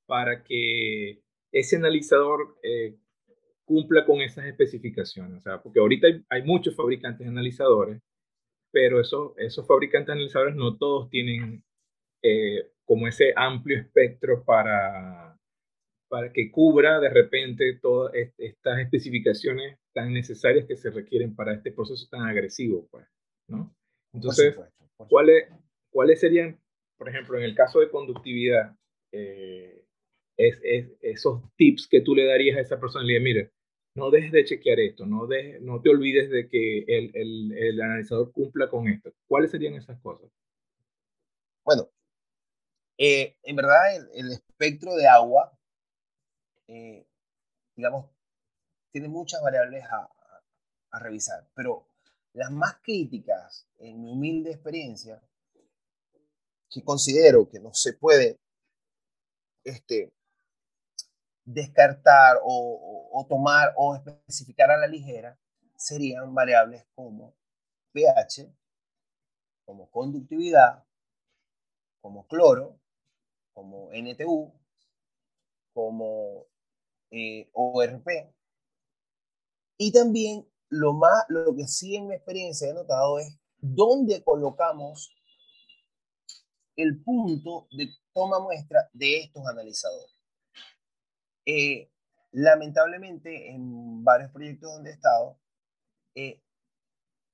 para 0.05 0.43
que 0.43 1.21
ese 1.51 1.77
analizador 1.77 2.57
eh, 2.61 2.97
cumpla 3.65 4.05
con 4.05 4.22
esas 4.22 4.45
especificaciones? 4.45 5.38
O 5.38 5.41
sea, 5.41 5.62
porque 5.62 5.79
ahorita 5.79 6.07
hay, 6.07 6.24
hay 6.29 6.43
muchos 6.43 6.75
fabricantes 6.75 7.27
analizadores, 7.27 8.01
pero 8.72 9.00
esos, 9.00 9.34
esos 9.38 9.65
fabricantes 9.67 10.13
analizadores 10.13 10.55
no 10.55 10.77
todos 10.77 11.10
tienen 11.10 11.63
eh, 12.24 12.72
como 12.86 13.07
ese 13.07 13.34
amplio 13.36 13.79
espectro 13.79 14.43
para, 14.43 15.38
para 16.10 16.31
que 16.31 16.51
cubra 16.51 17.00
de 17.00 17.10
repente 17.10 17.79
todas 17.81 18.13
estas 18.38 18.79
especificaciones 18.79 19.77
tan 19.93 20.13
necesarias 20.13 20.65
que 20.65 20.75
se 20.75 20.91
requieren 20.91 21.36
para 21.36 21.53
este 21.53 21.72
proceso 21.72 22.07
tan 22.10 22.22
agresivo, 22.24 22.88
pues, 22.91 23.05
¿no? 23.48 23.75
Entonces, 24.13 24.55
¿cuáles, 25.10 25.48
¿cuáles 25.89 26.19
serían, 26.19 26.60
por 26.98 27.10
ejemplo, 27.10 27.38
en 27.38 27.43
el 27.43 27.55
caso 27.55 27.79
de 27.79 27.89
conductividad, 27.89 28.75
eh, 29.13 29.86
es, 30.38 30.60
esos 31.01 31.43
tips 31.55 31.88
que 31.88 32.01
tú 32.01 32.15
le 32.15 32.25
darías 32.25 32.57
a 32.57 32.62
esa 32.62 32.79
persona? 32.79 33.05
Le 33.05 33.19
mire, 33.19 33.51
no 33.95 34.11
dejes 34.11 34.31
de 34.31 34.45
chequear 34.45 34.79
esto, 34.79 35.05
no, 35.05 35.27
no 35.61 35.81
te 35.81 35.89
olvides 35.89 36.29
de 36.29 36.47
que 36.49 36.79
el, 36.79 37.11
el, 37.15 37.57
el, 37.57 37.81
analizador 37.81 38.31
cumpla 38.31 38.69
con 38.69 38.87
esto. 38.87 39.11
¿Cuáles 39.27 39.51
serían 39.51 39.75
esas 39.75 39.99
cosas? 40.01 40.29
Bueno, 41.63 41.89
eh, 42.97 43.37
en 43.43 43.55
verdad 43.55 43.95
el, 44.13 44.31
espectro 44.31 44.95
de 44.95 45.07
agua, 45.07 45.57
eh, 46.67 47.07
digamos, 47.75 48.09
tiene 48.91 49.07
muchas 49.07 49.41
variables 49.41 49.83
a, 49.85 50.09
a 50.91 50.99
revisar, 50.99 51.47
pero 51.55 51.87
las 52.33 52.51
más 52.51 52.77
críticas, 52.81 53.65
en 53.77 54.01
mi 54.01 54.11
humilde 54.11 54.51
experiencia, 54.51 55.21
que 56.69 56.83
considero 56.83 57.49
que 57.49 57.59
no 57.59 57.73
se 57.73 57.93
puede 57.93 58.37
este, 59.63 60.13
descartar 61.45 62.39
o, 62.43 63.25
tomar 63.29 63.73
o 63.77 63.95
especificar 63.95 64.71
a 64.71 64.77
la 64.77 64.87
ligera, 64.87 65.37
serían 65.77 66.33
variables 66.33 66.85
como 66.95 67.33
pH, 67.93 68.51
como 69.65 69.89
conductividad, 69.89 70.83
como 72.01 72.27
cloro, 72.27 72.77
como 73.53 73.89
NTU, 73.93 74.51
como 75.73 76.45
eh, 77.11 77.49
ORP, 77.53 78.35
y 79.77 79.91
también 79.91 80.47
lo, 80.69 80.93
más, 80.93 81.25
lo 81.29 81.55
que 81.55 81.67
sí 81.67 81.95
en 81.95 82.07
mi 82.07 82.15
experiencia 82.15 82.69
he 82.69 82.73
notado 82.73 83.19
es 83.19 83.37
dónde 83.57 84.23
colocamos 84.23 85.11
el 86.75 87.01
punto 87.03 87.67
de 87.71 87.89
toma 88.13 88.39
muestra 88.39 88.89
de 88.93 89.21
estos 89.21 89.45
analizadores. 89.47 90.13
Eh, 91.45 91.89
lamentablemente, 92.31 93.51
en 93.51 94.03
varios 94.03 94.31
proyectos 94.31 94.73
donde 94.73 94.89
he 94.89 94.93
estado, 94.93 95.37
eh, 96.15 96.41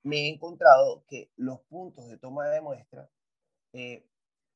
me 0.03 0.27
he 0.27 0.29
encontrado 0.29 1.03
que 1.07 1.31
los 1.37 1.59
puntos 1.61 2.07
de 2.07 2.17
toma 2.17 2.47
de 2.49 2.61
muestra 2.61 3.09
eh, 3.73 4.05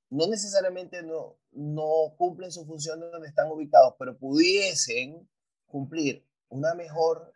no 0.10 0.28
necesariamente 0.28 1.04
no, 1.04 1.38
no 1.52 2.16
cumplen 2.18 2.52
su 2.52 2.66
función 2.66 3.00
donde 3.00 3.28
están 3.28 3.52
ubicados, 3.52 3.96
pero 3.98 4.18
pudiesen 4.18 5.28
cumplir 5.68 6.26
una 6.50 6.74
mejor 6.74 7.34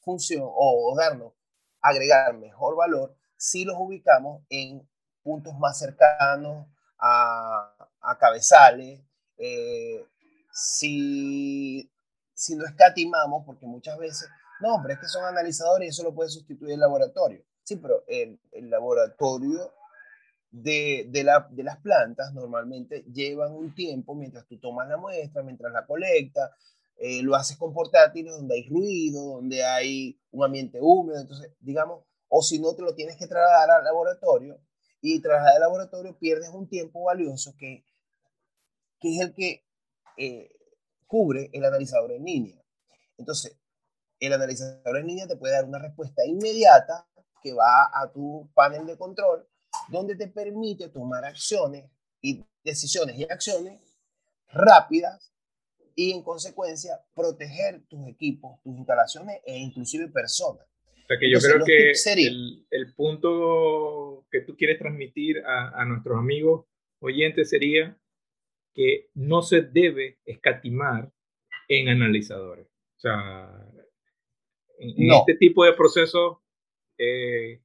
función 0.00 0.42
o, 0.44 0.94
darnos, 0.96 1.32
agregar 1.80 2.36
mejor 2.36 2.76
valor 2.76 3.14
si 3.36 3.64
los 3.64 3.76
ubicamos 3.78 4.42
en 4.48 4.86
puntos 5.22 5.58
más 5.58 5.78
cercanos 5.78 6.66
a, 6.98 7.88
a 8.00 8.18
cabezales, 8.18 9.00
eh, 9.38 10.06
si, 10.52 11.90
si 12.34 12.56
no 12.56 12.66
escatimamos, 12.66 13.44
porque 13.44 13.66
muchas 13.66 13.98
veces, 13.98 14.28
no, 14.60 14.80
pero 14.82 14.94
es 14.94 15.00
que 15.00 15.08
son 15.08 15.24
analizadores 15.24 15.86
y 15.86 15.90
eso 15.90 16.02
lo 16.02 16.14
puede 16.14 16.30
sustituir 16.30 16.72
el 16.72 16.80
laboratorio. 16.80 17.44
Sí, 17.62 17.76
pero 17.76 18.04
el, 18.08 18.40
el 18.52 18.70
laboratorio 18.70 19.72
de, 20.50 21.06
de, 21.08 21.24
la, 21.24 21.46
de, 21.50 21.62
las 21.62 21.78
plantas 21.78 22.32
normalmente 22.32 23.04
llevan 23.12 23.52
un 23.52 23.74
tiempo 23.74 24.14
mientras 24.14 24.46
tú 24.46 24.58
tomas 24.58 24.88
la 24.88 24.96
muestra, 24.96 25.42
mientras 25.42 25.72
la 25.72 25.86
colectas, 25.86 26.50
eh, 26.96 27.22
lo 27.22 27.34
haces 27.34 27.56
con 27.56 27.72
portátiles 27.72 28.32
donde 28.32 28.56
hay 28.56 28.68
ruido, 28.68 29.36
donde 29.36 29.64
hay 29.64 30.20
un 30.32 30.44
ambiente 30.44 30.78
húmedo, 30.80 31.20
entonces, 31.20 31.52
digamos, 31.60 32.04
o 32.28 32.42
si 32.42 32.58
no 32.58 32.74
te 32.74 32.82
lo 32.82 32.94
tienes 32.94 33.16
que 33.16 33.26
trasladar 33.26 33.70
al 33.70 33.84
laboratorio 33.84 34.60
y 35.00 35.20
trasladar 35.20 35.54
al 35.54 35.60
laboratorio 35.60 36.18
pierdes 36.18 36.50
un 36.50 36.68
tiempo 36.68 37.04
valioso 37.04 37.54
que, 37.58 37.84
que 39.00 39.14
es 39.14 39.20
el 39.20 39.34
que 39.34 39.64
eh, 40.22 40.50
cubre 41.06 41.48
el 41.54 41.64
analizador 41.64 42.12
en 42.12 42.24
línea. 42.24 42.62
Entonces, 43.16 43.58
el 44.18 44.34
analizador 44.34 44.98
en 44.98 45.06
línea 45.06 45.26
te 45.26 45.36
puede 45.36 45.54
dar 45.54 45.64
una 45.64 45.78
respuesta 45.78 46.26
inmediata 46.26 47.08
que 47.42 47.54
va 47.54 47.90
a 47.90 48.12
tu 48.12 48.50
panel 48.52 48.84
de 48.84 48.98
control, 48.98 49.48
donde 49.88 50.16
te 50.16 50.28
permite 50.28 50.90
tomar 50.90 51.24
acciones 51.24 51.90
y 52.20 52.44
decisiones 52.62 53.18
y 53.18 53.24
acciones 53.24 53.80
rápidas 54.52 55.32
y 55.94 56.12
en 56.12 56.22
consecuencia 56.22 57.00
proteger 57.14 57.82
tus 57.88 58.06
equipos, 58.06 58.60
tus 58.62 58.76
instalaciones 58.76 59.40
e 59.46 59.56
inclusive 59.56 60.08
personas. 60.08 60.66
O 61.04 61.06
sea 61.08 61.18
que 61.18 61.30
yo 61.30 61.38
creo 61.40 61.64
que 61.64 61.92
el, 61.92 62.66
el, 62.70 62.94
punto 62.94 64.26
que 64.30 64.42
tú 64.42 64.54
quieres 64.54 64.78
transmitir 64.78 65.38
a, 65.46 65.80
a, 65.80 65.84
nuestros 65.86 66.18
amigos 66.18 66.66
oyentes 67.00 67.48
sería 67.48 67.98
que 68.74 69.10
no 69.14 69.42
se 69.42 69.62
debe 69.62 70.18
escatimar 70.24 71.12
en 71.68 71.88
analizadores. 71.88 72.66
O 72.96 73.00
sea, 73.00 73.66
en, 74.78 75.12
este 75.12 75.34
tipo 75.34 75.64
de 75.64 75.72
procesos 75.74 76.38
eh, 76.98 77.60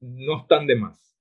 no 0.00 0.42
están 0.42 0.66
de 0.66 0.76
más. 0.76 1.16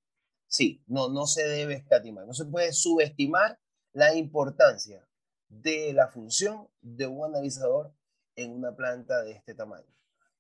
Sí, 0.48 0.84
no, 0.88 1.10
no 1.10 1.26
se 1.26 1.48
debe 1.48 1.76
escatimar. 1.76 2.26
No 2.26 2.34
se 2.34 2.46
puede 2.46 2.74
subestimar 2.74 3.60
la 3.94 4.16
importancia 4.16 5.08
de 5.48 5.94
la 5.94 6.08
función 6.08 6.68
de 6.82 7.08
un 7.08 7.26
analizador 7.26 7.94
en 8.36 8.52
una 8.54 8.76
planta 8.76 9.24
de 9.24 9.32
este 9.32 9.54
tamaño, 9.54 9.92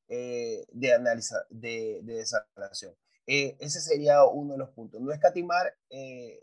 eh, 0.07 0.65
de, 0.71 0.93
analiza, 0.93 1.45
de, 1.49 1.99
de 2.03 2.15
desalación. 2.15 2.95
Eh, 3.31 3.57
ese 3.59 3.79
sería 3.81 4.25
uno 4.25 4.53
de 4.53 4.59
los 4.59 4.69
puntos. 4.69 4.99
No 5.01 5.11
escatimar, 5.11 5.75
eh, 5.89 6.41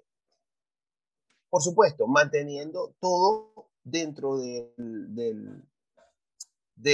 por 1.57 1.63
supuesto, 1.63 2.07
manteniendo 2.07 2.95
todo 3.01 3.71
dentro 3.83 4.37
de, 4.37 4.75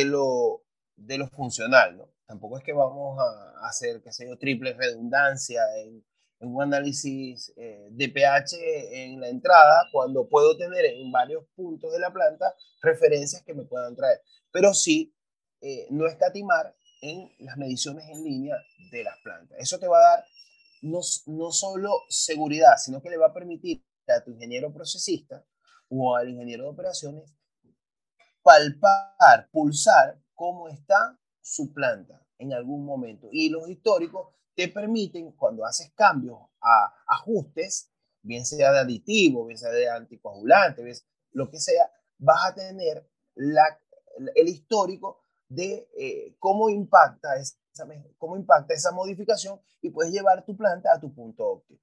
lo, 0.04 0.62
funcional, 1.32 1.96
¿no? 1.96 2.08
Tampoco 2.26 2.58
es 2.58 2.62
que 2.62 2.72
vamos 2.72 3.18
a 3.18 3.66
hacer, 3.66 4.00
qué 4.04 4.12
sé 4.12 4.24
triple 4.36 4.74
redundancia 4.74 5.62
en 5.78 6.04
en 6.38 6.54
un 6.54 6.62
análisis 6.62 7.52
eh, 7.56 7.88
de 7.90 8.08
pH 8.08 8.54
en 8.92 9.20
la 9.20 9.30
entrada 9.30 9.88
cuando 9.90 10.28
puedo 10.28 10.56
tener 10.56 10.84
en 10.84 11.10
varios 11.10 11.44
puntos 11.56 11.92
de 11.92 11.98
la 11.98 12.12
planta 12.12 12.54
referencias 12.82 13.42
que 13.42 13.54
me 13.54 13.64
puedan 13.64 13.96
traer. 13.96 14.20
Pero 14.52 14.74
sí, 14.74 15.12
eh, 15.60 15.88
no 15.90 16.06
escatimar 16.06 16.72
en 17.00 17.32
las 17.40 17.56
mediciones 17.56 18.08
en 18.08 18.22
línea 18.22 18.56
de 18.92 19.02
las 19.02 19.18
plantas. 19.24 19.58
Eso 19.58 19.80
te 19.80 19.88
va 19.88 19.98
a 19.98 20.16
dar 20.16 20.24
no, 20.82 21.00
no 21.26 21.50
solo 21.50 21.90
seguridad, 22.08 22.76
sino 22.76 23.02
que 23.02 23.10
le 23.10 23.16
va 23.16 23.26
a 23.26 23.34
permitir 23.34 23.82
a 24.08 24.24
tu 24.24 24.32
ingeniero 24.32 24.72
procesista 24.72 25.44
o 25.88 26.16
al 26.16 26.30
ingeniero 26.30 26.64
de 26.64 26.70
operaciones 26.70 27.34
palpar, 28.42 29.48
pulsar 29.50 30.20
cómo 30.34 30.68
está 30.68 31.18
su 31.40 31.72
planta 31.72 32.26
en 32.38 32.52
algún 32.52 32.84
momento. 32.84 33.28
Y 33.30 33.48
los 33.48 33.68
históricos 33.68 34.34
te 34.54 34.68
permiten, 34.68 35.32
cuando 35.32 35.64
haces 35.64 35.92
cambios 35.94 36.38
a 36.60 36.92
ajustes, 37.06 37.90
bien 38.22 38.44
sea 38.44 38.72
de 38.72 38.80
aditivo, 38.80 39.46
bien 39.46 39.58
sea 39.58 39.70
de 39.70 39.88
anticoagulante, 39.88 40.82
lo 41.32 41.48
que 41.48 41.58
sea, 41.58 41.90
vas 42.18 42.50
a 42.50 42.54
tener 42.54 43.08
la, 43.34 43.62
el 44.34 44.48
histórico 44.48 45.22
de 45.48 45.88
eh, 45.96 46.36
cómo, 46.38 46.68
impacta 46.68 47.36
esa, 47.36 47.56
cómo 48.18 48.36
impacta 48.36 48.74
esa 48.74 48.92
modificación 48.92 49.60
y 49.80 49.90
puedes 49.90 50.12
llevar 50.12 50.44
tu 50.44 50.56
planta 50.56 50.92
a 50.92 51.00
tu 51.00 51.14
punto 51.14 51.46
óptimo. 51.46 51.80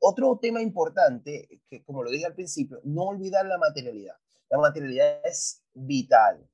Otro 0.00 0.38
tema 0.40 0.62
importante, 0.62 1.62
que 1.68 1.84
como 1.84 2.02
lo 2.02 2.10
dije 2.10 2.26
al 2.26 2.34
principio, 2.34 2.80
no 2.84 3.04
olvidar 3.04 3.46
la 3.46 3.58
materialidad. 3.58 4.16
La 4.50 4.58
materialidad 4.58 5.20
es 5.24 5.62
vital, 5.74 6.48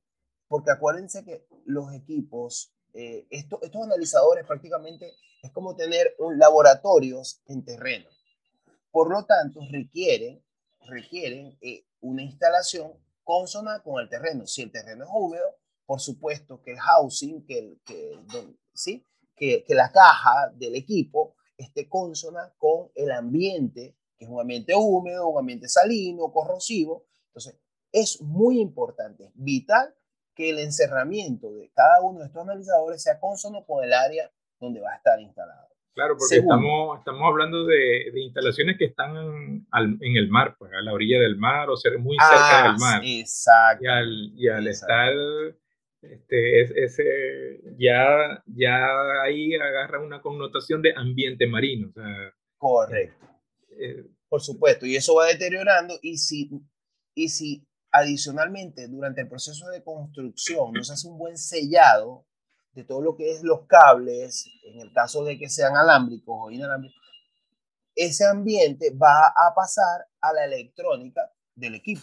porque 0.48 0.70
acuérdense 0.70 1.24
que 1.24 1.46
los 1.64 1.92
equipos 1.92 2.74
eh, 2.94 3.26
estos 3.30 3.60
analizadores 3.82 4.46
prácticamente 4.46 5.16
es 5.42 5.50
como 5.50 5.74
tener 5.74 6.14
un 6.20 6.38
laboratorios 6.38 7.42
en 7.46 7.64
terreno. 7.64 8.08
Por 8.92 9.10
lo 9.10 9.26
tanto, 9.26 9.60
requieren, 9.68 10.44
requieren 10.86 11.58
eh, 11.60 11.84
una 12.00 12.22
instalación 12.22 12.92
consona 13.24 13.82
con 13.82 14.00
el 14.00 14.08
terreno. 14.08 14.46
Si 14.46 14.62
el 14.62 14.70
terreno 14.70 15.04
es 15.04 15.10
húmedo, 15.12 15.56
por 15.86 16.00
supuesto 16.00 16.62
que 16.62 16.70
el 16.70 16.78
housing, 16.78 17.44
que, 17.44 17.78
que, 17.84 18.16
¿sí? 18.72 19.04
que, 19.34 19.64
que 19.64 19.74
la 19.74 19.90
caja 19.90 20.52
del 20.54 20.76
equipo 20.76 21.34
esté 21.56 21.88
consona 21.88 22.52
con 22.58 22.90
el 22.94 23.10
ambiente, 23.10 23.96
que 24.16 24.24
es 24.24 24.30
un 24.30 24.40
ambiente 24.40 24.74
húmedo, 24.74 25.28
un 25.28 25.38
ambiente 25.38 25.68
salino, 25.68 26.32
corrosivo. 26.32 27.06
Entonces, 27.28 27.58
es 27.92 28.20
muy 28.20 28.60
importante, 28.60 29.30
vital 29.34 29.94
que 30.34 30.50
el 30.50 30.58
encerramiento 30.58 31.52
de 31.54 31.70
cada 31.74 32.00
uno 32.02 32.20
de 32.20 32.26
estos 32.26 32.42
analizadores 32.42 33.02
sea 33.02 33.20
consono 33.20 33.64
con 33.64 33.84
el 33.84 33.92
área 33.92 34.30
donde 34.58 34.80
va 34.80 34.92
a 34.92 34.96
estar 34.96 35.20
instalado. 35.20 35.68
Claro, 35.94 36.16
porque 36.18 36.38
estamos, 36.38 36.98
estamos 36.98 37.22
hablando 37.24 37.64
de, 37.64 38.10
de 38.12 38.20
instalaciones 38.20 38.76
que 38.76 38.86
están 38.86 39.14
en 39.16 40.16
el 40.16 40.28
mar, 40.28 40.56
pues 40.58 40.72
a 40.72 40.82
la 40.82 40.92
orilla 40.92 41.20
del 41.20 41.36
mar 41.36 41.70
o 41.70 41.76
ser 41.76 42.00
muy 42.00 42.16
cerca 42.18 42.62
del 42.64 42.72
ah, 42.72 42.76
mar. 42.80 43.02
Exacto. 43.04 43.84
Y 43.84 43.86
al, 43.86 44.32
y 44.34 44.48
al 44.48 44.66
estar, 44.66 45.12
este, 46.12 46.84
ese, 46.84 47.60
ya, 47.78 48.42
ya 48.46 49.22
ahí 49.24 49.54
agarra 49.54 50.00
una 50.00 50.20
connotación 50.20 50.82
de 50.82 50.94
ambiente 50.96 51.46
marino. 51.46 51.88
O 51.88 51.92
sea, 51.92 52.34
Correcto. 52.56 53.26
Eh, 53.78 54.04
Por 54.28 54.40
supuesto, 54.40 54.86
y 54.86 54.96
eso 54.96 55.14
va 55.14 55.26
deteriorando 55.26 55.98
y 56.02 56.18
si, 56.18 56.50
y 57.14 57.28
si 57.28 57.66
Adicionalmente, 57.96 58.88
durante 58.88 59.20
el 59.20 59.28
proceso 59.28 59.68
de 59.68 59.84
construcción 59.84 60.72
no 60.72 60.82
se 60.82 60.94
hace 60.94 61.06
un 61.06 61.16
buen 61.16 61.38
sellado 61.38 62.26
de 62.72 62.82
todo 62.82 63.00
lo 63.00 63.14
que 63.14 63.30
es 63.30 63.44
los 63.44 63.68
cables, 63.68 64.50
en 64.64 64.80
el 64.80 64.92
caso 64.92 65.22
de 65.22 65.38
que 65.38 65.48
sean 65.48 65.76
alámbricos 65.76 66.34
o 66.36 66.50
inalámbricos, 66.50 67.00
ese 67.94 68.26
ambiente 68.26 68.90
va 68.90 69.28
a 69.28 69.54
pasar 69.54 70.08
a 70.20 70.32
la 70.32 70.44
electrónica 70.44 71.30
del 71.54 71.76
equipo. 71.76 72.02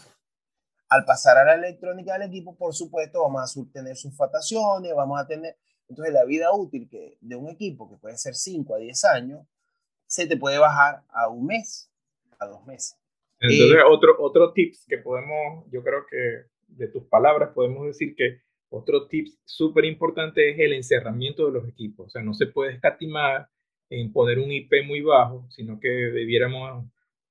Al 0.91 1.05
pasar 1.05 1.37
a 1.37 1.45
la 1.45 1.55
electrónica 1.55 2.19
del 2.19 2.23
equipo, 2.23 2.53
por 2.57 2.73
supuesto, 2.73 3.21
vamos 3.21 3.57
a 3.57 3.71
tener 3.71 3.95
sulfataciones, 3.95 4.93
vamos 4.93 5.21
a 5.21 5.25
tener, 5.25 5.55
entonces 5.87 6.13
la 6.13 6.25
vida 6.25 6.53
útil 6.53 6.89
que, 6.89 7.17
de 7.21 7.37
un 7.37 7.47
equipo, 7.49 7.89
que 7.89 7.95
puede 7.95 8.17
ser 8.17 8.35
5 8.35 8.75
a 8.75 8.77
10 8.77 9.05
años, 9.05 9.47
se 10.05 10.27
te 10.27 10.35
puede 10.35 10.57
bajar 10.57 11.03
a 11.07 11.29
un 11.29 11.45
mes, 11.45 11.89
a 12.37 12.45
dos 12.45 12.65
meses. 12.65 12.97
Entonces, 13.39 13.77
otro, 13.89 14.17
otro 14.19 14.51
tips 14.51 14.85
que 14.85 14.97
podemos, 14.97 15.63
yo 15.71 15.81
creo 15.81 16.05
que 16.09 16.47
de 16.67 16.89
tus 16.89 17.05
palabras 17.05 17.51
podemos 17.55 17.87
decir 17.87 18.13
que 18.13 18.41
otro 18.67 19.07
tips 19.07 19.39
súper 19.45 19.85
importante 19.85 20.51
es 20.51 20.59
el 20.59 20.73
encerramiento 20.73 21.45
de 21.45 21.53
los 21.53 21.69
equipos. 21.69 22.07
O 22.07 22.09
sea, 22.09 22.21
no 22.21 22.33
se 22.33 22.47
puede 22.47 22.73
escatimar 22.73 23.47
en 23.89 24.11
poner 24.11 24.39
un 24.39 24.51
IP 24.51 24.85
muy 24.85 24.99
bajo, 24.99 25.47
sino 25.51 25.79
que 25.79 25.87
debiéramos 25.87 26.85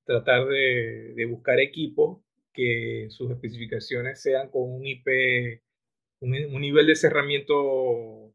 tratar 0.04 0.46
de, 0.46 1.12
de 1.14 1.26
buscar 1.26 1.60
equipos 1.60 2.20
que 2.52 3.06
sus 3.10 3.30
especificaciones 3.30 4.20
sean 4.20 4.48
con 4.50 4.62
un 4.62 4.86
IP, 4.86 5.62
un, 6.20 6.34
un 6.34 6.60
nivel 6.60 6.86
de 6.86 6.96
cerramiento 6.96 8.34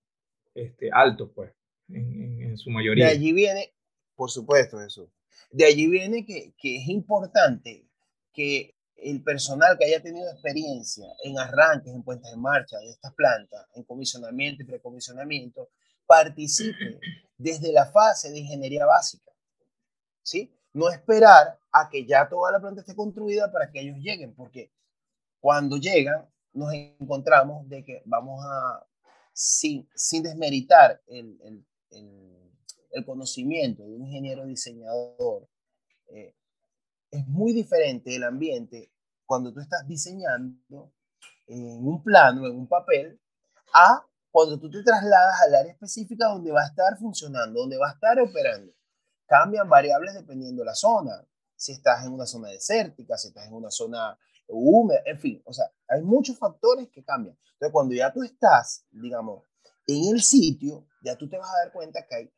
este, 0.54 0.90
alto, 0.92 1.32
pues, 1.34 1.52
en, 1.90 2.42
en, 2.42 2.58
su 2.58 2.70
mayoría. 2.70 3.06
De 3.06 3.12
allí 3.12 3.32
viene, 3.34 3.74
por 4.16 4.32
supuesto, 4.32 4.82
eso. 4.82 5.12
De 5.52 5.66
allí 5.66 5.88
viene 5.88 6.26
que, 6.26 6.54
que 6.58 6.78
es 6.78 6.88
importante 6.88 7.86
que 8.34 8.76
el 8.96 9.22
personal 9.24 9.78
que 9.78 9.86
haya 9.86 10.02
tenido 10.02 10.30
experiencia 10.32 11.06
en 11.24 11.38
arranques, 11.38 11.94
en 11.94 12.04
puestas 12.04 12.34
en 12.34 12.42
marcha 12.42 12.78
de 12.80 12.90
estas 12.90 13.14
plantas, 13.14 13.68
en 13.76 13.84
comisionamiento 13.84 14.64
y 14.64 14.66
precomisionamiento, 14.66 15.70
participe 16.06 17.00
desde 17.38 17.72
la 17.72 17.86
fase 17.86 18.32
de 18.32 18.40
ingeniería 18.40 18.86
básica. 18.86 19.32
¿Sí? 20.24 20.52
No 20.74 20.90
esperar 20.90 21.60
a 21.76 21.90
que 21.90 22.06
ya 22.06 22.30
toda 22.30 22.54
la 22.54 22.62
planta 22.62 22.82
esté 22.82 22.96
construida 22.96 23.52
para 23.52 23.70
que 23.70 23.82
ellos 23.82 23.98
lleguen, 23.98 24.34
porque 24.34 24.72
cuando 25.42 25.76
llegan 25.76 26.26
nos 26.54 26.72
encontramos 26.74 27.68
de 27.68 27.84
que 27.84 28.02
vamos 28.06 28.40
a, 28.46 28.88
sin, 29.34 29.88
sin 29.94 30.24
desmeritar 30.24 31.02
el, 31.08 31.38
el, 31.44 31.66
el, 32.92 33.06
conocimiento 33.06 33.84
de 33.84 33.94
un 33.94 34.06
ingeniero 34.06 34.46
diseñador, 34.46 35.50
eh, 36.08 36.34
es 37.12 37.28
muy 37.28 37.52
diferente 37.52 38.16
el 38.16 38.24
ambiente 38.24 38.94
cuando 39.26 39.52
tú 39.54 39.60
estás 39.60 39.86
diseñando 39.86 40.94
en 41.48 41.86
un 41.86 42.02
plano, 42.02 42.48
en 42.48 42.56
un 42.56 42.68
papel, 42.68 43.20
a 43.74 44.06
cuando 44.32 44.58
tú 44.58 44.70
te 44.70 44.82
trasladas 44.82 45.42
al 45.42 45.56
área 45.56 45.74
específica 45.74 46.28
donde 46.28 46.54
va 46.54 46.62
a 46.62 46.68
estar 46.68 46.98
funcionando, 46.98 47.60
donde 47.60 47.78
va 47.78 47.90
a 47.90 47.94
estar 47.94 48.18
operando. 48.22 48.72
Cambian 49.26 49.68
variables 49.68 50.14
dependiendo 50.14 50.62
de 50.62 50.68
la 50.68 50.76
zona. 50.76 51.26
Si 51.56 51.72
estás 51.72 52.06
en 52.06 52.14
una 52.14 52.26
zona 52.26 52.50
desértica, 52.50 53.18
si 53.18 53.30
estás 53.30 53.48
en 53.48 53.54
una 53.54 53.72
zona 53.72 54.18
húmeda, 54.48 55.02
en 55.06 55.20
fin, 55.20 55.42
o 55.46 55.54
sea, 55.54 55.66
hay 55.88 56.02
muchos 56.02 56.38
factores 56.38 56.90
que 56.90 57.04
cambian. 57.04 57.38
Entonces, 57.54 57.72
cuando 57.72 57.96
ya 57.96 58.12
tú 58.12 58.24
estás, 58.24 58.86
digamos, 58.92 59.44
en 59.88 60.14
el 60.14 60.22
sitio, 60.22 60.88
ya 61.04 61.16
tú 61.16 61.30
te 61.30 61.38
vas 61.38 61.50
a 61.50 61.64
dar 61.64 61.72
cuenta 61.72 62.06
que 62.08 62.16
hay 62.16 62.32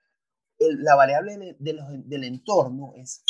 la 0.60 0.96
variable 0.96 1.56
del 1.60 2.24
entorno 2.24 2.94
es 2.96 3.24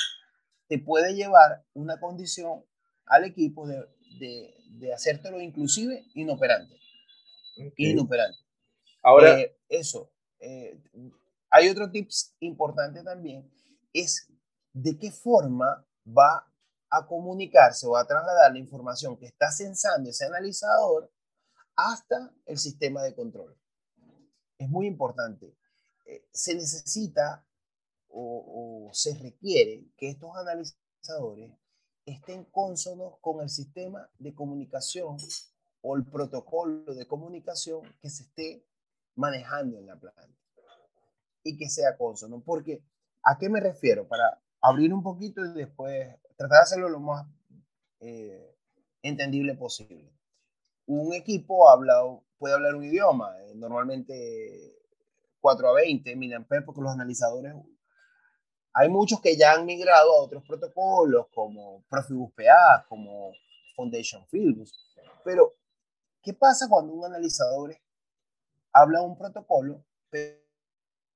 te 0.67 0.79
puede 0.79 1.13
llevar 1.13 1.65
una 1.73 1.99
condición 1.99 2.63
al 3.05 3.23
equipo 3.23 3.67
de, 3.67 3.85
de, 4.19 4.53
de 4.71 4.93
hacértelo 4.93 5.39
inclusive 5.39 6.05
inoperante. 6.13 6.77
Inoperante. 7.77 8.37
Ahora, 9.01 9.39
eh, 9.39 9.57
eso. 9.69 10.11
Eh, 10.39 10.79
hay 11.49 11.69
otro 11.69 11.89
tips 11.89 12.35
importante 12.41 13.01
también, 13.03 13.49
es 13.93 14.27
de 14.77 14.97
qué 14.99 15.11
forma 15.11 15.85
va 16.05 16.47
a 16.89 17.05
comunicarse 17.05 17.87
o 17.87 17.97
a 17.97 18.05
trasladar 18.05 18.51
la 18.51 18.59
información 18.59 19.17
que 19.17 19.25
está 19.25 19.51
censando 19.51 20.09
ese 20.09 20.25
analizador 20.25 21.11
hasta 21.75 22.31
el 22.45 22.57
sistema 22.57 23.01
de 23.01 23.15
control. 23.15 23.57
Es 24.57 24.69
muy 24.69 24.87
importante. 24.87 25.57
Eh, 26.05 26.27
se 26.31 26.53
necesita 26.53 27.43
o, 28.09 28.89
se 28.93 29.15
requiere 29.15 29.85
que 29.97 30.09
estos 30.09 30.35
analizadores 30.35 31.51
estén 32.05 32.45
consonos 32.45 33.15
con 33.19 33.41
el 33.41 33.49
sistema 33.49 34.09
de 34.17 34.33
comunicación 34.33 35.17
o 35.81 35.95
el 35.95 36.05
protocolo 36.05 36.95
de 36.95 37.05
comunicación 37.05 37.81
que 37.99 38.09
se 38.09 38.23
esté 38.23 38.65
manejando 39.15 39.77
en 39.77 39.87
la 39.87 39.99
planta 39.99 40.23
y 41.43 41.57
que 41.57 41.69
sea 41.69 41.97
consono. 41.97 42.41
Porque, 42.41 42.83
¿a 43.23 43.37
qué 43.37 43.49
me 43.49 43.59
refiero? 43.59 44.07
Para 44.07 44.41
abrir 44.61 44.93
un 44.93 45.03
poquito 45.03 45.45
y 45.45 45.53
después 45.53 46.15
tratar 46.35 46.57
de 46.57 46.63
hacerlo 46.63 46.89
lo 46.89 46.99
más 46.99 47.27
eh, 47.99 48.55
entendible 49.01 49.55
posible. 49.55 50.11
Un 50.85 51.13
equipo 51.13 51.69
habla, 51.69 51.95
puede 52.37 52.53
hablar 52.53 52.75
un 52.75 52.83
idioma, 52.83 53.35
eh, 53.43 53.53
normalmente 53.55 54.77
4 55.41 55.69
a 55.69 55.73
20 55.73 56.15
miliamperes, 56.15 56.65
porque 56.65 56.81
los 56.81 56.91
analizadores 56.91 57.53
hay 58.79 58.89
muchos 58.89 59.19
que 59.19 59.35
ya 59.35 59.53
han 59.53 59.65
migrado 59.65 60.11
a 60.13 60.21
otros 60.21 60.43
protocolos 60.45 61.25
como 61.33 61.83
Profibus 61.89 62.31
PA, 62.33 62.85
como 62.87 63.31
Foundation 63.75 64.23
Films. 64.27 64.71
Pero, 65.23 65.55
¿qué 66.21 66.31
pasa 66.31 66.69
cuando 66.69 66.93
un 66.93 67.03
analizador 67.03 67.75
habla 68.71 69.01
un 69.01 69.17
protocolo, 69.17 69.83
pero 70.11 70.37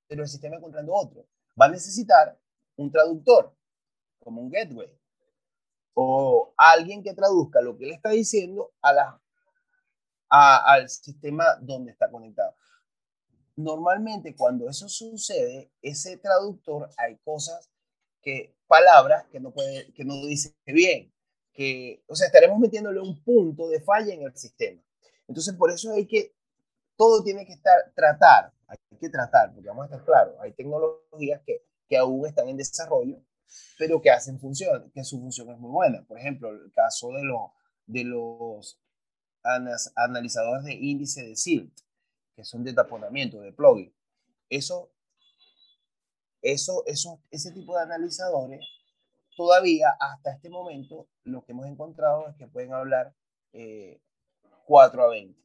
el 0.10 0.28
sistema 0.28 0.56
encontrando 0.56 0.92
otro? 0.92 1.28
Va 1.60 1.68
a 1.68 1.70
necesitar 1.70 2.36
un 2.78 2.92
traductor, 2.92 3.56
como 4.20 4.42
un 4.42 4.50
gateway, 4.50 4.90
o 5.94 6.54
alguien 6.58 7.04
que 7.04 7.14
traduzca 7.14 7.62
lo 7.62 7.78
que 7.78 7.86
él 7.86 7.92
está 7.92 8.10
diciendo 8.10 8.74
a 8.82 8.94
la, 8.94 9.22
al 10.30 10.90
sistema 10.90 11.58
donde 11.60 11.92
está 11.92 12.10
conectado 12.10 12.56
normalmente 13.56 14.36
cuando 14.36 14.70
eso 14.70 14.88
sucede, 14.90 15.72
ese 15.82 16.18
traductor 16.18 16.90
hay 16.98 17.18
cosas 17.18 17.70
que, 18.22 18.56
palabras 18.68 19.26
que 19.32 19.40
no 19.40 19.52
puede, 19.52 19.92
que 19.94 20.06
no 20.06 20.16
dice 20.26 20.56
bien, 20.66 21.12
que, 21.54 22.04
o 22.08 22.16
sea, 22.16 22.28
estaremos 22.28 22.60
metiéndole 22.60 23.00
un 23.00 23.22
punto 23.24 23.68
de 23.68 23.82
falla 23.82 24.14
en 24.14 24.24
el 24.24 24.36
sistema. 24.36 24.82
Entonces, 25.28 25.56
por 25.56 25.72
eso 25.72 25.92
hay 25.94 26.08
que, 26.08 26.34
todo 26.96 27.24
tiene 27.24 27.46
que 27.46 27.54
estar, 27.54 27.92
tratar, 27.96 28.54
hay 28.68 28.78
que 29.00 29.10
tratar, 29.10 29.54
porque 29.54 29.68
vamos 29.68 29.84
a 29.84 29.86
estar 29.86 30.06
claros, 30.06 30.36
hay 30.40 30.54
tecnologías 30.54 31.42
que, 31.46 31.66
que 31.92 31.98
aún 31.98 32.26
están 32.26 32.48
en 32.48 32.56
desarrollo, 32.56 33.22
pero 33.78 34.02
que 34.02 34.10
hacen 34.10 34.40
función, 34.40 34.90
que 34.94 35.04
su 35.04 35.20
función 35.20 35.50
es 35.50 35.60
muy 35.60 35.72
buena. 35.72 36.02
Por 36.08 36.18
ejemplo, 36.18 36.50
el 36.50 36.72
caso 36.72 37.10
de, 37.10 37.22
lo, 37.22 37.52
de 37.86 38.06
los 38.06 38.80
analizadores 39.44 40.64
de 40.64 40.74
índice 40.74 41.22
de 41.22 41.36
SILT 41.36 41.78
que 42.34 42.46
son 42.46 42.64
de 42.64 42.72
taponamiento, 42.72 43.42
de 43.42 43.52
plugin. 43.52 43.94
Eso, 44.50 44.90
eso, 46.42 46.84
eso, 46.86 47.22
ese 47.30 47.52
tipo 47.52 47.76
de 47.76 47.84
analizadores, 47.84 48.66
todavía 49.36 49.90
hasta 50.00 50.32
este 50.32 50.50
momento, 50.50 51.10
lo 51.26 51.44
que 51.44 51.52
hemos 51.52 51.66
encontrado 51.66 52.30
es 52.30 52.38
que 52.38 52.48
pueden 52.48 52.74
hablar 52.74 53.14
4 53.52 55.02
eh, 55.02 55.06
a 55.06 55.10
20. 55.10 55.42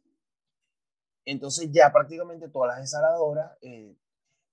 Entonces 1.24 1.72
ya 1.72 1.92
prácticamente 1.92 2.48
todas 2.48 2.68
las 2.68 2.82
desaladoras 2.82 3.50
eh, 3.62 3.96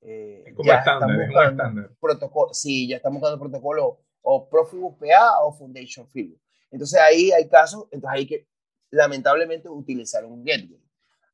eh, 0.06 0.54
ya 0.66 0.80
están 0.80 1.00
buscando 1.18 1.90
protocolo, 2.00 2.54
sí, 2.54 2.88
ya 2.90 2.98
están 2.98 3.14
buscando 3.14 3.40
protocolo 3.40 4.00
o 4.22 4.50
Profibus 4.50 4.96
PA 4.98 5.44
o 5.44 5.54
Foundation 5.54 6.08
Field. 6.08 6.38
Entonces 6.72 7.00
ahí 7.00 7.32
hay 7.32 7.48
casos, 7.48 7.86
entonces 7.92 8.20
hay 8.20 8.28
que 8.28 8.48
lamentablemente 8.90 9.70
utilizar 9.70 10.26
un 10.26 10.44
gateway 10.44 10.82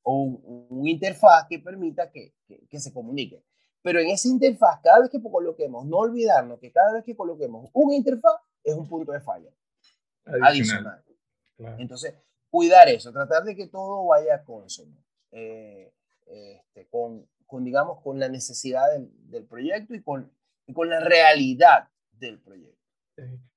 o 0.04 0.22
un, 0.24 0.88
interfaz 0.88 1.48
que 1.48 1.60
permita 1.60 2.12
que, 2.12 2.34
que, 2.70 2.80
se 2.80 2.94
comunique. 2.94 3.44
Pero 3.82 4.00
en 4.00 4.10
esa 4.10 4.28
interfaz, 4.28 4.80
cada 4.82 5.00
vez 5.00 5.10
que 5.10 5.22
coloquemos, 5.22 5.86
no 5.86 5.98
olvidarnos 5.98 6.60
que 6.60 6.72
cada 6.72 6.94
vez 6.94 7.04
que 7.04 7.16
coloquemos 7.16 7.70
una 7.74 7.96
interfaz 7.96 8.36
es 8.64 8.76
un 8.76 8.88
punto 8.88 9.12
de 9.12 9.22
falla 9.22 9.50
adicional. 10.26 11.04
Entonces, 11.78 12.14
cuidar 12.50 12.88
eso, 12.88 13.12
tratar 13.12 13.44
de 13.44 13.56
que 13.56 13.68
todo 13.68 14.08
vaya 14.08 14.44
consono, 14.44 14.96
eh, 15.32 15.92
este, 16.28 16.88
con, 16.88 17.28
con, 17.50 17.66
digamos, 17.66 18.00
con 18.04 18.20
la 18.20 18.30
necesidad 18.30 18.84
del, 18.94 19.10
del 19.32 19.44
proyecto 19.44 19.96
y 19.96 20.04
con, 20.04 20.32
y 20.68 20.74
con 20.74 20.88
la 20.88 21.00
realidad 21.00 21.90
del 22.12 22.40
proyecto. 22.40 22.78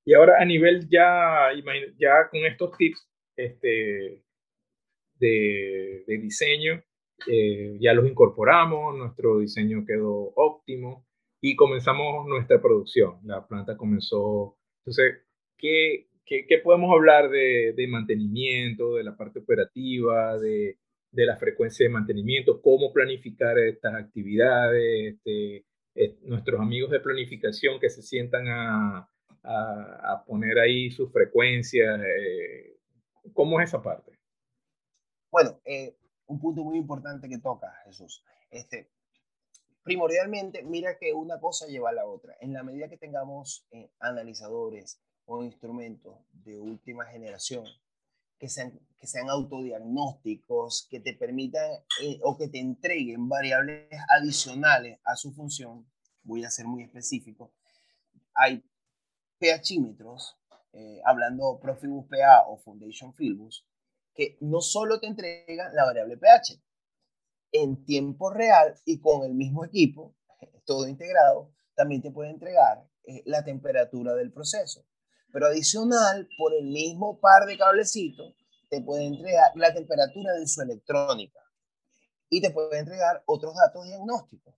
Y 0.03 0.15
ahora 0.15 0.41
a 0.41 0.45
nivel 0.45 0.89
ya, 0.89 1.49
ya 1.97 2.27
con 2.31 2.43
estos 2.43 2.75
tips, 2.75 3.07
este, 3.37 4.23
de, 5.19 6.03
diseño, 6.07 6.83
eh, 7.27 7.77
ya 7.79 7.93
los 7.93 8.09
incorporamos, 8.09 8.97
nuestro 8.97 9.37
diseño 9.37 9.85
quedó 9.85 10.33
óptimo 10.35 11.05
y 11.39 11.55
comenzamos 11.55 12.27
nuestra 12.27 12.59
producción. 12.59 13.19
La 13.23 13.47
planta 13.47 13.77
comenzó. 13.77 14.57
Entonces, 14.79 15.21
¿qué, 15.57 16.07
qué, 16.25 16.47
qué 16.47 16.57
podemos 16.57 16.91
hablar 16.91 17.29
de, 17.29 17.73
de, 17.77 17.87
mantenimiento, 17.87 18.95
de 18.95 19.03
la 19.03 19.15
parte 19.15 19.39
operativa, 19.39 20.37
de, 20.39 20.79
de, 21.13 21.25
la 21.25 21.37
frecuencia 21.37 21.85
de 21.85 21.93
mantenimiento, 21.93 22.61
cómo 22.61 22.91
planificar 22.91 23.57
estas 23.59 23.95
actividades? 23.95 25.15
Este, 25.15 25.65
eh, 25.95 26.17
nuestros 26.23 26.59
amigos 26.59 26.91
de 26.91 26.99
planificación 26.99 27.79
que 27.79 27.89
se 27.89 28.01
sientan 28.01 28.47
a, 28.47 29.09
a, 29.43 30.23
poner 30.25 30.59
ahí 30.59 30.89
sus 30.91 31.11
frecuencias. 31.11 32.01
Eh, 32.01 32.77
¿Cómo 33.33 33.59
es 33.59 33.69
esa 33.69 33.81
parte? 33.81 34.19
Bueno, 35.31 35.59
eh, 35.65 35.95
un 36.27 36.39
punto 36.39 36.63
muy 36.63 36.77
importante 36.77 37.29
que 37.29 37.39
toca, 37.39 37.73
Jesús. 37.85 38.23
Este, 38.49 38.89
primordialmente, 39.83 40.63
mira 40.63 40.97
que 40.97 41.13
una 41.13 41.39
cosa 41.39 41.67
lleva 41.67 41.89
a 41.89 41.93
la 41.93 42.05
otra. 42.05 42.35
En 42.39 42.53
la 42.53 42.63
medida 42.63 42.89
que 42.89 42.97
tengamos 42.97 43.67
eh, 43.71 43.89
analizadores 43.99 45.01
o 45.25 45.43
instrumentos 45.43 46.17
de 46.31 46.59
última 46.59 47.05
generación 47.05 47.65
que 48.37 48.49
sean, 48.49 48.79
que 48.99 49.07
sean 49.07 49.29
autodiagnósticos, 49.29 50.87
que 50.89 50.99
te 50.99 51.13
permitan 51.13 51.69
eh, 52.01 52.19
o 52.23 52.37
que 52.37 52.47
te 52.47 52.59
entreguen 52.59 53.29
variables 53.29 53.87
adicionales 54.09 54.99
a 55.05 55.15
su 55.15 55.33
función, 55.33 55.85
voy 56.23 56.43
a 56.43 56.49
ser 56.49 56.65
muy 56.65 56.83
específico, 56.83 57.53
hay 58.33 58.63
pHímetros, 59.39 60.37
hablando 61.05 61.59
Profibus 61.59 62.07
PA 62.07 62.47
o 62.47 62.57
Foundation 62.57 63.13
Filbus, 63.13 63.67
que 64.13 64.37
no 64.41 64.61
solo 64.61 64.99
te 64.99 65.07
entrega 65.07 65.69
la 65.73 65.85
variable 65.85 66.17
pH, 66.17 66.59
en 67.51 67.85
tiempo 67.85 68.31
real 68.31 68.75
y 68.85 68.99
con 68.99 69.23
el 69.23 69.33
mismo 69.33 69.63
equipo, 69.63 70.15
todo 70.65 70.87
integrado, 70.87 71.51
también 71.75 72.01
te 72.01 72.11
puede 72.11 72.31
entregar 72.31 72.87
eh, 73.05 73.21
la 73.25 73.43
temperatura 73.43 74.13
del 74.15 74.31
proceso. 74.31 74.85
Pero 75.33 75.47
adicional, 75.47 76.29
por 76.37 76.53
el 76.53 76.67
mismo 76.67 77.19
par 77.19 77.47
de 77.47 77.57
cablecitos, 77.57 78.35
te 78.69 78.81
puede 78.81 79.05
entregar 79.05 79.51
la 79.55 79.73
temperatura 79.73 80.33
de 80.33 80.47
su 80.47 80.61
electrónica 80.61 81.39
y 82.29 82.39
te 82.39 82.51
puede 82.51 82.77
entregar 82.77 83.23
otros 83.25 83.55
datos 83.55 83.83
diagnósticos. 83.85 84.53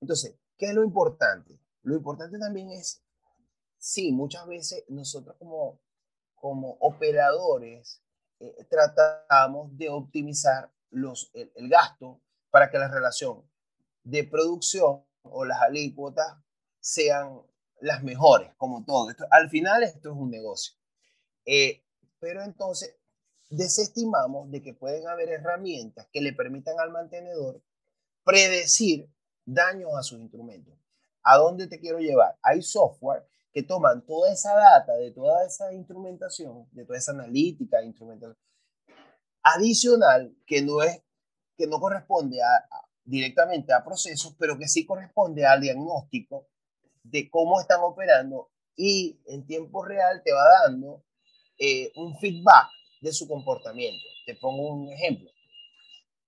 Entonces, 0.00 0.36
¿qué 0.58 0.66
es 0.66 0.74
lo 0.74 0.82
importante? 0.82 1.58
Lo 1.82 1.94
importante 1.94 2.40
también 2.40 2.70
es, 2.70 3.04
sí, 3.78 4.10
muchas 4.10 4.48
veces 4.48 4.84
nosotros 4.88 5.36
como, 5.38 5.80
como 6.34 6.76
operadores 6.80 8.02
eh, 8.40 8.66
tratamos 8.68 9.78
de 9.78 9.90
optimizar 9.90 10.72
los, 10.90 11.30
el, 11.34 11.68
gasto 11.68 12.20
para 12.50 12.68
que 12.68 12.78
la 12.78 12.88
relación 12.88 13.48
de 14.02 14.24
producción 14.24 15.04
o 15.22 15.44
las 15.44 15.60
alícuotas 15.60 16.36
sean 16.80 17.42
las 17.80 18.02
mejores, 18.02 18.52
como 18.56 18.84
todo. 18.84 19.12
Al 19.30 19.50
final 19.50 19.82
esto 19.82 20.10
es 20.10 20.16
un 20.16 20.30
negocio. 20.30 20.76
Eh, 21.44 21.82
pero 22.18 22.42
entonces 22.42 22.96
desestimamos 23.50 24.50
de 24.50 24.62
que 24.62 24.74
pueden 24.74 25.06
haber 25.08 25.28
herramientas 25.28 26.08
que 26.12 26.20
le 26.20 26.32
permitan 26.32 26.80
al 26.80 26.90
mantenedor 26.90 27.62
predecir 28.24 29.08
daños 29.44 29.90
a 29.96 30.02
sus 30.02 30.18
instrumentos. 30.18 30.74
¿A 31.22 31.36
dónde 31.36 31.68
te 31.68 31.78
quiero 31.78 31.98
llevar? 31.98 32.36
Hay 32.42 32.62
software 32.62 33.26
que 33.52 33.62
toman 33.62 34.04
toda 34.04 34.32
esa 34.32 34.54
data 34.54 34.94
de 34.94 35.12
toda 35.12 35.46
esa 35.46 35.72
instrumentación, 35.72 36.68
de 36.72 36.84
toda 36.84 36.98
esa 36.98 37.12
analítica, 37.12 37.82
instrumentación, 37.82 38.36
adicional 39.42 40.36
que 40.46 40.62
no 40.62 40.82
es 40.82 41.02
que 41.56 41.66
no 41.66 41.80
corresponde 41.80 42.38
directamente 43.04 43.72
a 43.72 43.82
procesos, 43.82 44.34
pero 44.38 44.58
que 44.58 44.68
sí 44.68 44.84
corresponde 44.84 45.46
al 45.46 45.60
diagnóstico 45.60 46.48
de 47.10 47.30
cómo 47.30 47.60
están 47.60 47.80
operando 47.82 48.50
y 48.76 49.18
en 49.26 49.46
tiempo 49.46 49.84
real 49.84 50.22
te 50.24 50.32
va 50.32 50.44
dando 50.64 51.02
eh, 51.58 51.92
un 51.96 52.18
feedback 52.18 52.68
de 53.00 53.12
su 53.12 53.26
comportamiento. 53.26 54.04
Te 54.26 54.34
pongo 54.36 54.74
un 54.74 54.92
ejemplo. 54.92 55.30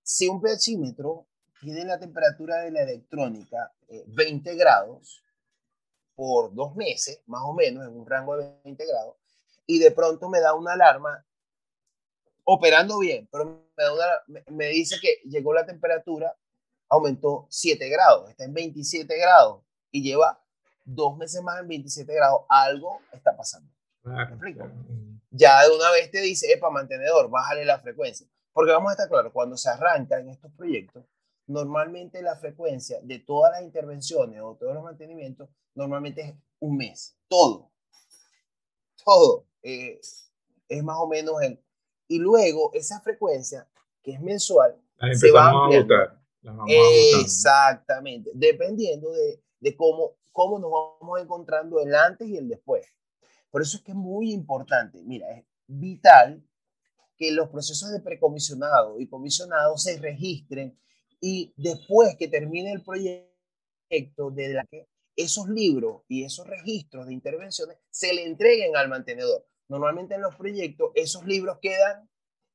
Si 0.01 0.27
un 0.27 0.41
pHímetro 0.41 1.27
tiene 1.61 1.85
la 1.85 1.99
temperatura 1.99 2.61
de 2.61 2.71
la 2.71 2.83
electrónica 2.83 3.71
20 4.07 4.49
eh, 4.49 4.55
grados 4.55 5.23
por 6.15 6.53
dos 6.53 6.75
meses, 6.75 7.21
más 7.27 7.41
o 7.43 7.53
menos, 7.53 7.85
en 7.85 7.97
un 7.97 8.05
rango 8.05 8.37
de 8.37 8.51
20 8.63 8.85
grados, 8.85 9.15
y 9.65 9.79
de 9.79 9.91
pronto 9.91 10.29
me 10.29 10.39
da 10.39 10.53
una 10.53 10.73
alarma 10.73 11.25
operando 12.43 12.97
bien, 12.99 13.27
pero 13.31 13.69
me, 14.27 14.43
me 14.47 14.67
dice 14.69 14.97
que 14.99 15.21
llegó 15.29 15.53
la 15.53 15.65
temperatura, 15.65 16.35
aumentó 16.89 17.45
7 17.49 17.87
grados, 17.89 18.29
está 18.31 18.45
en 18.45 18.53
27 18.53 19.15
grados 19.17 19.61
y 19.91 20.01
lleva 20.01 20.43
dos 20.93 21.17
meses 21.17 21.41
más 21.43 21.59
en 21.59 21.67
27 21.67 22.13
grados, 22.13 22.41
algo 22.49 23.01
está 23.11 23.35
pasando. 23.35 23.71
Ya 25.31 25.63
de 25.63 25.75
una 25.75 25.91
vez 25.91 26.09
te 26.09 26.21
dice, 26.21 26.51
epa, 26.51 26.69
mantenedor, 26.69 27.29
bájale 27.29 27.63
la 27.65 27.79
frecuencia. 27.79 28.27
Porque 28.51 28.71
vamos 28.71 28.89
a 28.89 28.93
estar 28.93 29.09
claros, 29.09 29.31
cuando 29.31 29.55
se 29.57 29.69
arranca 29.69 30.19
en 30.19 30.29
estos 30.29 30.51
proyectos, 30.53 31.05
normalmente 31.45 32.21
la 32.21 32.35
frecuencia 32.35 32.99
de 33.03 33.19
todas 33.19 33.51
las 33.51 33.61
intervenciones 33.61 34.41
o 34.41 34.55
todos 34.55 34.73
los 34.73 34.83
mantenimientos, 34.83 35.49
normalmente 35.75 36.21
es 36.21 36.35
un 36.59 36.77
mes. 36.77 37.15
Todo. 37.27 37.71
Todo. 39.05 39.45
Eh, 39.61 39.99
es 40.67 40.83
más 40.83 40.97
o 40.99 41.07
menos 41.07 41.41
el... 41.41 41.63
Y 42.07 42.17
luego 42.17 42.71
esa 42.73 42.99
frecuencia, 43.01 43.67
que 44.01 44.13
es 44.13 44.21
mensual, 44.21 44.75
se 45.13 45.31
va 45.31 45.45
a 45.45 45.51
ampliar. 45.51 46.19
Exactamente. 47.21 48.31
Dependiendo 48.33 49.11
de, 49.11 49.43
de 49.59 49.75
cómo 49.75 50.18
cómo 50.31 50.59
nos 50.59 50.71
vamos 50.71 51.21
encontrando 51.21 51.79
el 51.81 51.93
antes 51.95 52.27
y 52.27 52.37
el 52.37 52.47
después. 52.47 52.85
Por 53.49 53.61
eso 53.61 53.77
es 53.77 53.83
que 53.83 53.91
es 53.91 53.97
muy 53.97 54.31
importante, 54.31 55.01
mira, 55.03 55.29
es 55.31 55.45
vital 55.67 56.43
que 57.17 57.31
los 57.31 57.49
procesos 57.49 57.91
de 57.91 57.99
precomisionado 57.99 58.99
y 58.99 59.07
comisionado 59.07 59.77
se 59.77 59.97
registren 59.99 60.79
y 61.19 61.53
después 61.57 62.15
que 62.17 62.27
termine 62.27 62.71
el 62.71 62.81
proyecto, 62.81 63.29
de 64.31 64.53
la 64.53 64.65
que 64.65 64.87
esos 65.15 65.49
libros 65.49 66.03
y 66.07 66.23
esos 66.23 66.47
registros 66.47 67.07
de 67.07 67.13
intervenciones 67.13 67.77
se 67.89 68.13
le 68.13 68.23
entreguen 68.23 68.77
al 68.77 68.87
mantenedor. 68.87 69.45
Normalmente 69.67 70.15
en 70.15 70.21
los 70.21 70.35
proyectos 70.35 70.91
esos 70.93 71.25
libros 71.25 71.57
quedan 71.59 72.07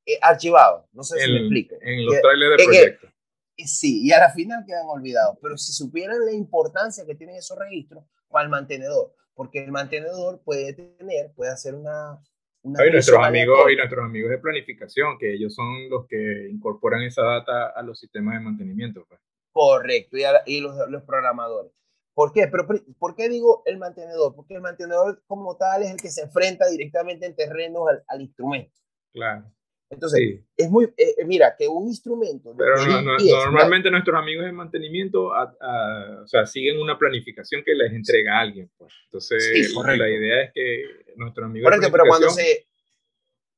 eh, 0.06 0.18
archivados. 0.22 0.86
No 0.92 1.02
sé 1.02 1.18
si 1.20 1.30
me 1.30 1.40
explico. 1.40 1.76
En 1.80 2.06
los 2.06 2.20
trailers 2.20 2.56
de 2.56 2.64
proyecto. 2.64 3.08
Sí, 3.56 4.04
y 4.04 4.12
a 4.12 4.18
la 4.18 4.30
final 4.30 4.64
quedan 4.66 4.86
olvidados. 4.86 5.38
Pero 5.40 5.56
si 5.56 5.72
supieran 5.72 6.24
la 6.24 6.32
importancia 6.32 7.06
que 7.06 7.14
tienen 7.14 7.36
esos 7.36 7.58
registros 7.58 8.04
para 8.28 8.44
el 8.44 8.50
mantenedor, 8.50 9.14
porque 9.34 9.64
el 9.64 9.72
mantenedor 9.72 10.42
puede 10.42 10.72
tener, 10.72 11.32
puede 11.34 11.52
hacer 11.52 11.74
una... 11.74 12.20
una 12.62 12.86
y, 12.86 12.90
nuestros 12.90 13.24
amigos, 13.24 13.58
y 13.72 13.76
nuestros 13.76 14.04
amigos 14.04 14.30
de 14.30 14.38
planificación, 14.38 15.18
que 15.18 15.34
ellos 15.34 15.54
son 15.54 15.88
los 15.88 16.06
que 16.06 16.48
incorporan 16.50 17.02
esa 17.02 17.22
data 17.22 17.68
a 17.68 17.82
los 17.82 17.98
sistemas 17.98 18.34
de 18.34 18.40
mantenimiento. 18.40 19.04
Pues. 19.08 19.20
Correcto, 19.52 20.16
y, 20.46 20.60
los, 20.60 20.76
los, 20.88 21.02
programadores. 21.04 21.72
¿Por 22.12 22.32
qué? 22.32 22.48
Pero, 22.48 22.66
¿Por 22.98 23.14
qué 23.14 23.28
digo 23.28 23.62
el 23.66 23.78
mantenedor? 23.78 24.34
Porque 24.34 24.54
el 24.54 24.60
mantenedor 24.60 25.22
como 25.26 25.56
tal 25.56 25.82
es 25.82 25.90
el 25.90 26.00
que 26.00 26.10
se 26.10 26.22
enfrenta 26.22 26.68
directamente 26.68 27.26
en 27.26 27.36
terrenos 27.36 27.88
al, 27.88 28.04
al 28.08 28.22
instrumento. 28.22 28.72
Claro. 29.12 29.44
Entonces, 29.90 30.40
es 30.56 30.70
muy, 30.70 30.86
eh, 30.96 31.14
eh, 31.18 31.24
mira, 31.24 31.54
que 31.56 31.68
un 31.68 31.86
instrumento... 31.86 32.54
Pero 32.56 32.76
normalmente 32.86 33.90
nuestros 33.90 34.18
amigos 34.18 34.44
de 34.44 34.52
mantenimiento 34.52 35.28
o 35.28 36.26
sea, 36.26 36.46
siguen 36.46 36.80
una 36.80 36.98
planificación 36.98 37.62
que 37.64 37.74
les 37.74 37.92
entrega 37.92 38.40
alguien. 38.40 38.70
Pues. 38.76 38.92
Entonces, 39.04 39.74
la 39.74 40.08
idea 40.08 40.44
es 40.44 40.52
que 40.52 40.82
nuestros 41.16 41.46
amigos... 41.46 41.70
Correcto, 41.70 41.92
pero 41.92 42.04
cuando 42.08 42.30
se... 42.30 42.66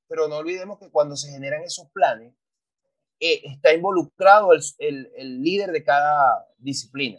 Pero 0.09 0.29
no 0.29 0.37
olvidemos 0.37 0.79
que 0.79 0.91
cuando 0.91 1.17
se 1.17 1.33
generan 1.33 1.63
esos 1.63 1.91
planes, 1.91 2.33
eh, 3.19 3.41
está 3.45 3.73
involucrado 3.73 4.53
el, 4.53 4.61
el, 4.79 5.11
el, 5.17 5.43
líder 5.43 5.73
de 5.73 5.83
cada 5.83 6.47
disciplina. 6.59 7.19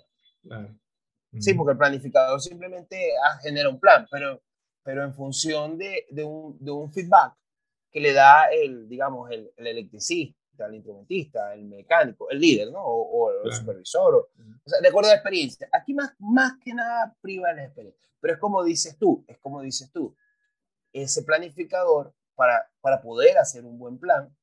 Sí, 1.40 1.54
porque 1.54 1.72
el 1.72 1.78
planificador 1.78 2.40
simplemente 2.40 3.12
ah, 3.26 3.40
genera 3.42 3.70
un 3.70 3.80
plan, 3.80 4.08
pero, 4.10 4.42
pero 4.84 5.04
en 5.04 5.14
función 5.14 5.78
de, 5.78 6.06
de, 6.10 6.24
un, 6.24 6.58
de 6.60 6.72
un 6.72 6.92
feedback 6.92 7.34
que 7.92 8.00
le 8.00 8.14
da 8.14 8.46
el, 8.52 8.88
digamos, 8.88 9.30
el, 9.32 9.52
el 9.56 9.68
electricista, 9.68 10.66
el 10.66 10.76
instrumentista, 10.76 11.54
el 11.54 11.66
mecánico, 11.66 12.30
el 12.30 12.40
líder, 12.40 12.72
¿no? 12.72 12.84
O, 12.84 13.32
el 13.46 13.52
supervisor. 13.52 14.16
O, 14.16 14.70
sea, 14.70 14.80
de 14.82 14.88
acuerdo 14.88 15.10
a 15.10 15.14
la 15.14 15.18
experiencia. 15.18 15.70
Aquí 15.72 15.94
más, 15.94 16.14
más 16.20 16.54
que 16.64 16.74
nada 16.74 17.16
priva 17.22 17.54
la 17.54 17.66
experiencia. 17.66 18.08
Pero 18.20 18.34
es 18.34 18.40
como 18.40 18.64
dices 18.64 18.98
tú, 18.98 19.24
es 19.28 19.38
como 19.40 19.62
dices 19.62 19.92
tú. 19.92 20.16
Ese 20.92 21.24
planificador, 21.24 22.14
para, 22.36 22.70
para 22.82 23.02
poder 23.02 23.38
hacer 23.38 23.66
un 23.66 23.78
buen 23.78 23.98
plan, 24.00 24.36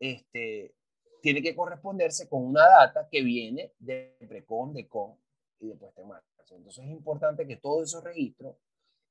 este, 0.00 0.74
tiene 1.20 1.42
que 1.42 1.54
corresponderse 1.54 2.28
con 2.28 2.44
una 2.44 2.66
data 2.66 3.08
que 3.10 3.22
viene 3.22 3.72
de 3.78 4.16
precon, 4.28 4.74
de 4.74 4.88
con 4.88 5.16
y 5.60 5.68
de 5.68 5.76
puesta 5.76 6.02
en 6.02 6.08
marcha. 6.08 6.28
Entonces 6.50 6.84
es 6.84 6.90
importante 6.90 7.46
que 7.46 7.56
todos 7.56 7.88
esos 7.88 8.04
registros 8.04 8.56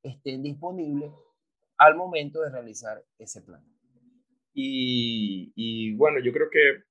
estén 0.03 0.43
disponibles 0.43 1.11
al 1.81 1.95
momento 1.95 2.41
de 2.41 2.51
realizar 2.51 3.03
ese 3.17 3.41
plan. 3.41 3.63
Y, 4.53 5.51
y, 5.55 5.95
bueno, 5.95 6.19
yo 6.19 6.31
creo 6.31 6.47
que 6.51 6.83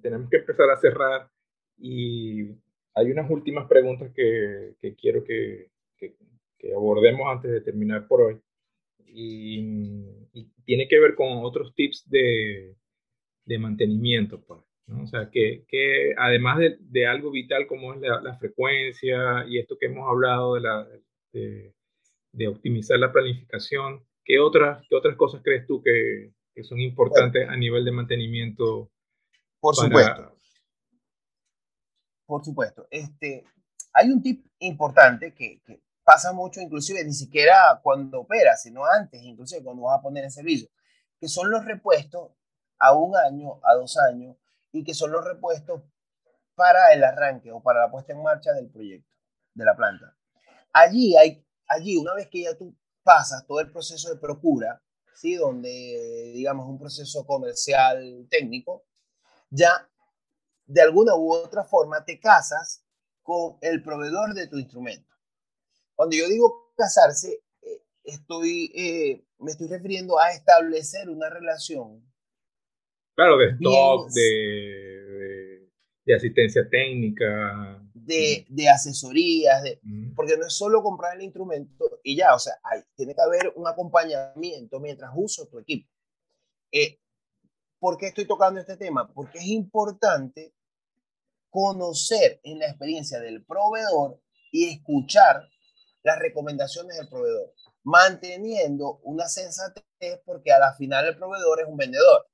tenemos 0.00 0.30
que 0.30 0.36
empezar 0.36 0.70
a 0.70 0.76
cerrar 0.76 1.28
y 1.76 2.52
hay 2.94 3.10
unas 3.10 3.28
últimas 3.28 3.66
preguntas 3.66 4.12
que, 4.14 4.76
que 4.80 4.94
quiero 4.94 5.24
que, 5.24 5.70
que, 5.98 6.14
abordemos 6.74 7.26
antes 7.28 7.50
de 7.50 7.60
terminar 7.60 8.06
por 8.06 8.20
hoy. 8.22 8.40
Y, 9.06 10.04
tiene 10.64 10.88
que 10.88 10.98
ver 10.98 11.14
con 11.14 11.28
otros 11.44 11.74
tips 11.74 12.08
de, 12.08 12.74
de 13.44 13.58
mantenimiento. 13.58 14.40
Pues, 14.44 14.60
¿no? 14.86 15.02
O 15.02 15.06
sea, 15.06 15.30
que, 15.30 15.64
que 15.68 16.12
además 16.16 16.58
de, 16.58 16.76
de, 16.80 17.06
algo 17.06 17.30
vital 17.30 17.66
como 17.66 17.94
es 17.94 18.00
la, 18.00 18.20
la, 18.20 18.36
frecuencia 18.36 19.44
y 19.48 19.58
esto 19.58 19.78
que 19.78 19.86
hemos 19.86 20.08
hablado 20.08 20.54
de 20.54 20.60
la, 20.60 20.88
de, 21.32 21.72
de 22.32 22.48
optimizar 22.48 22.98
la 22.98 23.12
planificación. 23.12 24.06
¿Qué 24.24 24.38
otras, 24.38 24.84
qué 24.88 24.96
otras 24.96 25.16
cosas 25.16 25.40
crees 25.42 25.66
tú 25.66 25.82
que, 25.82 26.32
que 26.54 26.64
son 26.64 26.80
importantes 26.80 27.48
a 27.48 27.56
nivel 27.56 27.84
de 27.84 27.92
mantenimiento? 27.92 28.90
Por 29.60 29.74
supuesto. 29.74 30.36
Por 32.26 32.44
supuesto. 32.44 32.88
Este, 32.90 33.44
hay 33.92 34.10
un 34.10 34.22
tip 34.22 34.46
importante 34.58 35.34
que, 35.34 35.60
que, 35.64 35.80
pasa 36.06 36.32
mucho, 36.32 36.60
inclusive 36.60 37.04
ni 37.04 37.12
siquiera 37.12 37.80
cuando 37.82 38.20
operas, 38.20 38.62
sino 38.62 38.84
antes, 38.86 39.20
inclusive 39.24 39.64
cuando 39.64 39.82
vas 39.82 39.98
a 39.98 40.02
poner 40.02 40.22
en 40.22 40.30
servicio, 40.30 40.68
que 41.18 41.26
son 41.26 41.50
los 41.50 41.64
repuestos 41.64 42.30
a 42.78 42.94
un 42.94 43.16
año, 43.16 43.58
a 43.64 43.74
dos 43.74 43.98
años, 43.98 44.36
y 44.70 44.84
que 44.84 44.94
son 44.94 45.10
los 45.10 45.24
repuestos 45.24 45.82
para 46.54 46.92
el 46.92 47.02
arranque 47.02 47.50
o 47.50 47.60
para 47.60 47.80
la 47.80 47.90
puesta 47.90 48.12
en 48.12 48.22
marcha 48.22 48.52
del 48.52 48.70
proyecto, 48.70 49.12
de 49.54 49.64
la 49.64 49.74
planta. 49.74 50.16
Allí 50.72 51.16
hay 51.16 51.45
allí, 51.68 51.96
una 51.96 52.14
vez 52.14 52.28
que 52.28 52.42
ya 52.42 52.56
tú 52.56 52.74
pasas 53.02 53.46
todo 53.46 53.60
el 53.60 53.70
proceso 53.70 54.08
de 54.08 54.20
procura, 54.20 54.82
¿sí? 55.14 55.34
donde, 55.34 56.32
digamos, 56.34 56.68
un 56.68 56.78
proceso 56.78 57.24
comercial 57.26 58.26
técnico, 58.30 58.84
ya 59.50 59.88
de 60.66 60.82
alguna 60.82 61.14
u 61.14 61.32
otra 61.32 61.64
forma 61.64 62.04
te 62.04 62.18
casas 62.18 62.84
con 63.22 63.56
el 63.60 63.82
proveedor 63.82 64.34
de 64.34 64.48
tu 64.48 64.58
instrumento. 64.58 65.14
Cuando 65.94 66.16
yo 66.16 66.28
digo 66.28 66.72
casarse, 66.76 67.42
eh, 67.62 67.82
estoy, 68.04 68.72
eh, 68.74 69.24
me 69.38 69.52
estoy 69.52 69.68
refiriendo 69.68 70.18
a 70.18 70.32
establecer 70.32 71.08
una 71.08 71.30
relación. 71.30 72.04
Claro, 73.14 73.38
de 73.38 73.46
stock, 73.52 74.10
de, 74.10 75.70
de, 76.04 76.14
asistencia 76.14 76.68
técnica. 76.68 77.82
De, 78.06 78.46
de 78.48 78.68
asesorías, 78.68 79.64
de, 79.64 79.80
porque 80.14 80.36
no 80.36 80.46
es 80.46 80.52
solo 80.52 80.80
comprar 80.80 81.16
el 81.16 81.22
instrumento 81.22 81.98
y 82.04 82.14
ya, 82.14 82.36
o 82.36 82.38
sea, 82.38 82.54
hay, 82.62 82.82
tiene 82.94 83.16
que 83.16 83.20
haber 83.20 83.52
un 83.56 83.66
acompañamiento 83.66 84.78
mientras 84.78 85.10
uso 85.12 85.48
tu 85.48 85.58
equipo. 85.58 85.90
Eh, 86.70 87.00
¿Por 87.80 87.98
qué 87.98 88.06
estoy 88.06 88.26
tocando 88.26 88.60
este 88.60 88.76
tema? 88.76 89.12
Porque 89.12 89.38
es 89.38 89.46
importante 89.46 90.54
conocer 91.50 92.40
en 92.44 92.60
la 92.60 92.68
experiencia 92.68 93.18
del 93.18 93.44
proveedor 93.44 94.20
y 94.52 94.68
escuchar 94.68 95.42
las 96.02 96.18
recomendaciones 96.20 96.96
del 96.96 97.08
proveedor, 97.08 97.52
manteniendo 97.82 99.00
una 99.02 99.26
sensatez 99.26 99.84
porque 100.24 100.52
a 100.52 100.60
la 100.60 100.74
final 100.74 101.06
el 101.06 101.16
proveedor 101.16 101.60
es 101.60 101.66
un 101.66 101.76
vendedor. 101.76 102.28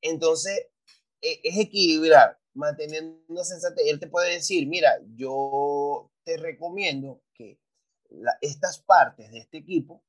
Entonces, 0.00 0.68
e, 1.20 1.40
es 1.44 1.58
equilibrar, 1.58 2.39
manteniendo 2.54 3.44
sensatez. 3.44 3.86
Él 3.86 4.00
te 4.00 4.08
puede 4.08 4.34
decir, 4.34 4.66
mira, 4.66 4.90
yo 5.14 6.10
te 6.24 6.36
recomiendo 6.36 7.22
que 7.32 7.58
estas 8.40 8.80
partes 8.80 9.30
de 9.30 9.38
este 9.38 9.58
equipo 9.58 10.02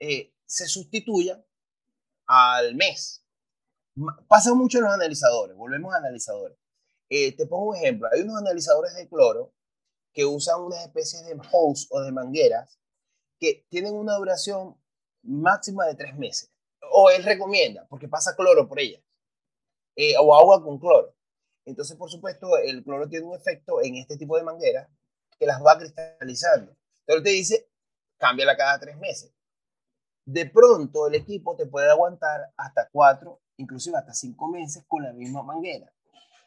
eh, 0.00 0.32
se 0.46 0.66
sustituyan 0.66 1.44
al 2.26 2.74
mes. 2.74 3.24
Pasa 4.28 4.54
mucho 4.54 4.78
en 4.78 4.84
los 4.84 4.92
analizadores, 4.92 5.56
volvemos 5.56 5.92
a 5.92 5.98
analizadores. 5.98 6.56
Eh, 7.08 7.34
te 7.34 7.46
pongo 7.46 7.70
un 7.70 7.76
ejemplo, 7.76 8.08
hay 8.12 8.20
unos 8.20 8.36
analizadores 8.36 8.94
de 8.94 9.08
cloro 9.08 9.52
que 10.12 10.24
usan 10.24 10.60
unas 10.60 10.84
especies 10.84 11.24
de 11.24 11.36
hose 11.52 11.86
o 11.90 12.00
de 12.00 12.12
mangueras 12.12 12.78
que 13.38 13.66
tienen 13.68 13.94
una 13.94 14.14
duración 14.14 14.76
máxima 15.22 15.86
de 15.86 15.94
tres 15.94 16.16
meses. 16.16 16.50
O 16.92 17.10
él 17.10 17.22
recomienda, 17.24 17.86
porque 17.88 18.08
pasa 18.08 18.36
cloro 18.36 18.68
por 18.68 18.80
ella. 18.80 19.02
Eh, 19.96 20.14
o 20.20 20.34
agua 20.34 20.62
con 20.62 20.78
cloro. 20.78 21.14
Entonces, 21.68 21.98
por 21.98 22.10
supuesto, 22.10 22.56
el 22.56 22.82
cloro 22.82 23.06
tiene 23.10 23.26
un 23.26 23.36
efecto 23.36 23.82
en 23.82 23.96
este 23.96 24.16
tipo 24.16 24.38
de 24.38 24.42
mangueras 24.42 24.88
que 25.38 25.44
las 25.44 25.62
va 25.62 25.76
cristalizando. 25.78 26.74
Entonces 27.00 27.24
te 27.24 27.30
dice, 27.30 27.68
cámbiala 28.16 28.56
cada 28.56 28.80
tres 28.80 28.96
meses. 28.96 29.34
De 30.24 30.46
pronto 30.46 31.06
el 31.06 31.14
equipo 31.14 31.56
te 31.56 31.66
puede 31.66 31.90
aguantar 31.90 32.52
hasta 32.56 32.88
cuatro, 32.90 33.42
inclusive 33.58 33.98
hasta 33.98 34.14
cinco 34.14 34.48
meses 34.48 34.82
con 34.88 35.02
la 35.02 35.12
misma 35.12 35.42
manguera. 35.42 35.92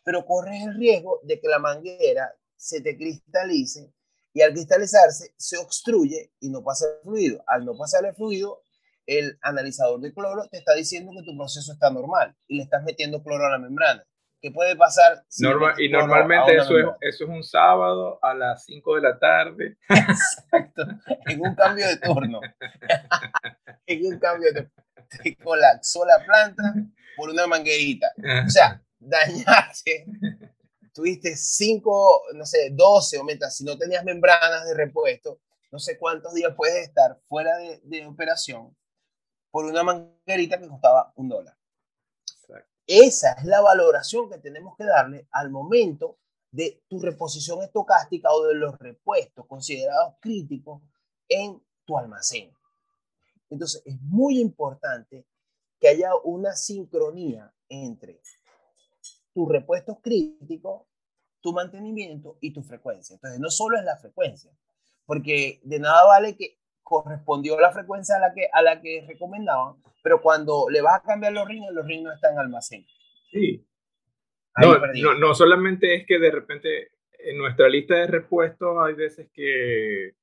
Pero 0.04 0.26
corres 0.26 0.64
el 0.64 0.74
riesgo 0.74 1.20
de 1.22 1.40
que 1.40 1.48
la 1.48 1.60
manguera 1.60 2.34
se 2.56 2.82
te 2.82 2.98
cristalice 2.98 3.94
y 4.34 4.42
al 4.42 4.54
cristalizarse 4.54 5.36
se 5.38 5.58
obstruye 5.58 6.34
y 6.40 6.50
no 6.50 6.64
pasa 6.64 6.86
el 6.88 7.04
fluido. 7.04 7.44
Al 7.46 7.64
no 7.64 7.78
pasar 7.78 8.06
el 8.06 8.16
fluido, 8.16 8.64
el 9.06 9.38
analizador 9.44 10.02
de 10.02 10.14
cloro 10.14 10.48
te 10.48 10.58
está 10.58 10.74
diciendo 10.74 11.12
que 11.12 11.24
tu 11.24 11.38
proceso 11.38 11.74
está 11.74 11.92
normal 11.92 12.36
y 12.48 12.58
le 12.58 12.64
estás 12.64 12.84
metiendo 12.84 13.22
cloro 13.22 13.46
a 13.46 13.52
la 13.52 13.60
membrana. 13.60 14.04
¿Qué 14.41 14.51
puede 14.51 14.75
pasar? 14.75 15.23
y 15.77 15.89
normalmente 15.89 16.56
eso 16.56 16.77
es, 16.77 16.86
eso 17.01 17.23
es 17.25 17.30
un 17.30 17.43
sábado 17.43 18.17
a 18.21 18.34
las 18.34 18.65
5 18.65 18.95
de 18.95 19.01
la 19.01 19.19
tarde. 19.19 19.77
Exacto, 19.89 20.84
en 21.27 21.41
un 21.41 21.56
cambio 21.56 21.88
de 21.88 21.97
turno. 21.97 22.41
en 23.86 24.06
un 24.06 24.19
cambio 24.19 24.51
de 24.51 24.69
Te 25.23 25.36
colapsó 25.36 26.06
la 26.06 26.25
planta 26.25 26.63
por 27.15 27.30
una 27.30 27.45
manguerita. 27.45 28.12
O 28.45 28.49
sea, 28.49 28.82
dañaste 28.99 30.08
tuviste 30.93 31.36
5, 31.36 32.21
no 32.36 32.45
sé, 32.45 32.69
12 32.71 33.17
o 33.19 33.23
mientras 33.23 33.56
si 33.56 33.63
no 33.63 33.77
tenías 33.77 34.04
membranas 34.04 34.65
de 34.65 34.73
repuesto, 34.73 35.39
no 35.71 35.80
sé 35.80 35.97
cuántos 35.97 36.34
días 36.34 36.54
puedes 36.56 36.88
estar 36.88 37.19
fuera 37.27 37.51
de, 37.58 38.06
operación 38.06 38.75
por 39.51 39.65
una 39.65 39.84
manguerita 39.84 40.60
que 40.60 40.67
costaba 40.67 41.12
un 41.15 41.30
dólar. 41.30 41.56
Esa 42.93 43.32
es 43.32 43.45
la 43.45 43.62
valoración 43.62 44.30
que 44.30 44.38
tenemos 44.38 44.75
que 44.75 44.84
darle 44.84 45.25
al 45.32 45.49
momento 45.49 46.17
de 46.51 46.84
tu 46.89 46.99
reposición 46.99 47.63
estocástica 47.63 48.30
o 48.34 48.43
de 48.47 48.56
los 48.56 48.77
repuestos 48.80 49.45
considerados 49.47 50.15
críticos 50.19 50.82
en 51.30 51.63
tu 51.86 51.97
almacén. 51.97 52.51
Entonces, 53.49 53.82
es 53.86 53.97
muy 54.01 54.41
importante 54.41 55.25
que 55.80 55.88
haya 55.88 56.10
una 56.25 56.54
sincronía 56.54 57.54
entre 57.69 58.19
tus 59.34 59.47
repuestos 59.47 59.99
críticos, 60.01 60.82
tu 61.39 61.54
mantenimiento 61.54 62.39
y 62.41 62.51
tu 62.51 62.62
frecuencia. 62.62 63.13
Entonces, 63.13 63.39
no 63.39 63.49
solo 63.49 63.77
es 63.80 63.86
la 63.86 63.95
frecuencia, 63.95 64.51
porque 65.06 65.62
de 65.63 65.80
nada 65.80 66.04
vale 66.08 66.36
que 66.36 66.61
correspondió 66.84 67.60
la 67.60 67.72
frecuencia 67.72 68.17
a 68.17 68.20
la 68.20 68.34
que, 68.34 68.48
a 68.52 68.62
la 68.62 68.82
que 68.82 69.06
recomendaban, 69.08 69.76
pero 70.04 70.22
cuando 70.22 70.65
le 70.70 70.82
vas 70.82 71.02
a 71.02 71.04
cambiar 71.04 71.34
los 71.34 71.48
rines, 71.48 71.72
los 71.72 71.86
rines 71.86 72.04
no 72.04 72.13
están 72.13 72.34
en 72.34 72.39
almacén. 72.39 72.86
Sí. 73.32 73.65
No, 74.58 74.78
no, 74.78 75.13
no, 75.15 75.34
solamente 75.34 75.96
es 75.96 76.06
que 76.06 76.20
de 76.20 76.32
repente 76.32 76.91
en 77.20 77.38
nuestra 77.38 77.70
lista 77.70 77.96
de 77.96 78.08
repuestos 78.08 78.78
hay 78.86 78.94
veces 78.96 79.30
que 79.34 80.15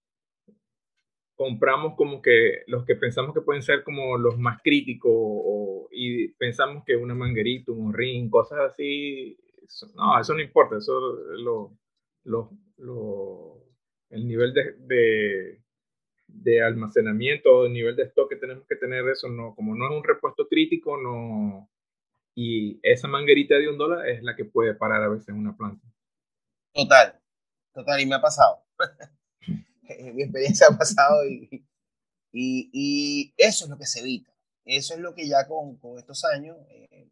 compramos 1.35 1.95
como 1.97 2.21
que 2.21 2.65
los 2.67 2.85
que 2.85 2.97
pensamos 2.97 3.33
que 3.33 3.41
pueden 3.41 3.63
ser 3.63 3.85
como 3.85 4.19
los 4.19 4.37
más 4.39 4.61
críticos 4.63 5.87
y 5.93 6.29
pensamos 6.33 6.83
que 6.85 6.97
una 6.97 7.15
manguerita, 7.15 7.71
un 7.71 7.95
ring, 7.95 8.29
cosas 8.29 8.59
así, 8.73 9.39
no, 9.95 10.21
eso 10.21 10.35
no 10.35 10.41
importa, 10.41 10.79
eso 10.79 10.99
lo, 11.37 11.79
lo, 12.25 12.51
lo 12.79 13.65
el 14.11 14.27
nivel 14.27 14.53
de, 14.53 14.75
de, 14.79 15.63
de, 16.29 16.63
almacenamiento, 16.63 17.67
el 17.67 17.73
nivel 17.73 17.97
de 17.97 18.05
stock 18.05 18.29
que 18.29 18.37
tenemos 18.37 18.67
que 18.67 18.77
tener, 18.77 19.09
eso 19.09 19.29
no, 19.29 19.55
como 19.55 19.75
no 19.75 19.87
es 19.87 19.97
un 19.97 20.05
repuesto 20.05 20.47
crítico, 20.47 20.97
no, 20.97 21.69
y 22.35 22.79
esa 22.83 23.09
manguerita 23.09 23.57
de 23.57 23.69
un 23.69 23.79
dólar 23.79 24.09
es 24.09 24.23
la 24.23 24.37
que 24.37 24.45
puede 24.45 24.75
parar 24.75 25.03
a 25.03 25.09
veces 25.09 25.35
una 25.35 25.57
planta. 25.57 25.85
Total, 26.73 27.19
total, 27.75 28.01
y 28.01 28.07
me 28.07 28.15
ha 28.15 28.21
pasado. 28.21 28.63
mi 30.15 30.23
experiencia 30.23 30.69
ha 30.71 30.77
pasado 30.77 31.27
y, 31.27 31.67
y, 32.33 33.35
eso 33.37 33.65
es 33.65 33.71
lo 33.71 33.79
que 33.79 33.87
se 33.87 34.01
evita. 34.01 34.33
Eso 34.65 34.95
es 34.95 35.01
lo 35.01 35.15
que 35.15 35.27
ya 35.27 35.49
con, 35.49 35.77
con 35.79 35.99
estos 35.99 36.25
años, 36.25 36.57
eh, 36.69 37.09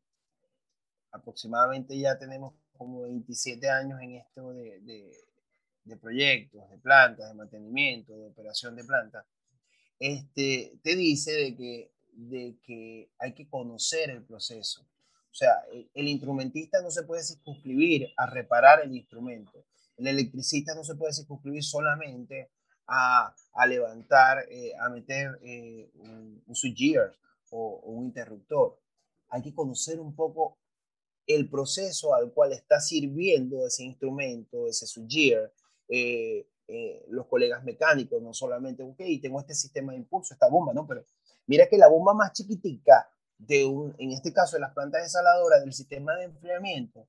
aproximadamente 1.11 1.99
ya 1.99 2.19
tenemos 2.19 2.55
como 2.77 3.03
27 3.03 3.69
años 3.69 4.01
en 4.01 4.17
esto 4.17 4.53
de, 4.53 5.26
de, 5.87 5.97
proyectos, 5.97 6.69
de 6.71 6.79
plantas, 6.79 7.29
de 7.29 7.35
mantenimiento, 7.35 8.17
de 8.17 8.27
operación 8.27 8.77
de 8.77 8.85
plantas, 8.85 9.25
este, 9.99 10.79
te 10.83 10.95
dice 10.95 11.33
de 11.33 11.57
que, 11.57 11.93
de 12.13 12.59
que 12.63 13.11
hay 13.19 13.35
que 13.35 13.49
conocer 13.49 14.11
el 14.11 14.25
proceso. 14.25 14.83
O 14.83 15.35
sea, 15.39 15.65
el, 15.95 16.09
instrumentista 16.09 16.81
no 16.83 16.91
se 16.91 17.03
puede 17.03 17.23
circunscribir 17.23 18.09
a 18.17 18.27
reparar 18.27 18.83
el 18.83 18.95
instrumento. 18.95 19.67
El 19.97 20.07
electricista 20.07 20.75
no 20.75 20.83
se 20.83 20.95
puede 20.95 21.13
circunscribir 21.13 21.63
solamente 21.63 22.51
a, 22.87 23.35
a 23.55 23.67
levantar, 23.67 24.47
eh, 24.51 24.73
a 24.79 24.89
meter 24.89 25.39
eh, 25.43 25.91
un, 25.95 26.43
un 26.47 26.55
switchgear 26.55 27.13
o, 27.51 27.81
un 27.85 28.07
interruptor. 28.07 28.79
Hay 29.29 29.43
que 29.43 29.55
conocer 29.55 30.01
un 30.01 30.15
poco 30.15 30.59
el 31.27 31.51
proceso 31.51 32.15
al 32.15 32.33
cual 32.33 32.53
está 32.53 32.81
sirviendo 32.81 33.67
ese 33.67 33.85
instrumento, 33.85 34.69
ese 34.69 34.87
switchgear, 34.87 35.53
eh, 35.89 36.47
los 37.09 37.27
colegas 37.27 37.63
mecánicos, 37.63 38.21
no 38.21 38.35
solamente, 38.35 38.83
ok, 38.83 39.01
tengo 39.23 39.39
este 39.41 39.55
sistema 39.55 39.93
de 39.93 39.99
impulso, 39.99 40.35
esta 40.35 40.49
bomba, 40.49 40.73
¿no? 40.73 40.87
Pero 40.87 41.05
mira 41.47 41.69
que 41.69 41.79
la 41.79 41.89
bomba 41.89 42.13
más 42.13 42.33
chiquitica 42.33 43.09
de 43.39 43.65
un, 43.65 43.95
en 43.99 44.13
este 44.13 44.33
caso 44.33 44.57
de 44.57 44.61
las 44.61 44.73
plantas 44.73 45.03
desaladoras, 45.03 45.61
del 45.61 45.73
sistema 45.73 46.17
de 46.17 46.25
enfriamiento, 46.25 47.07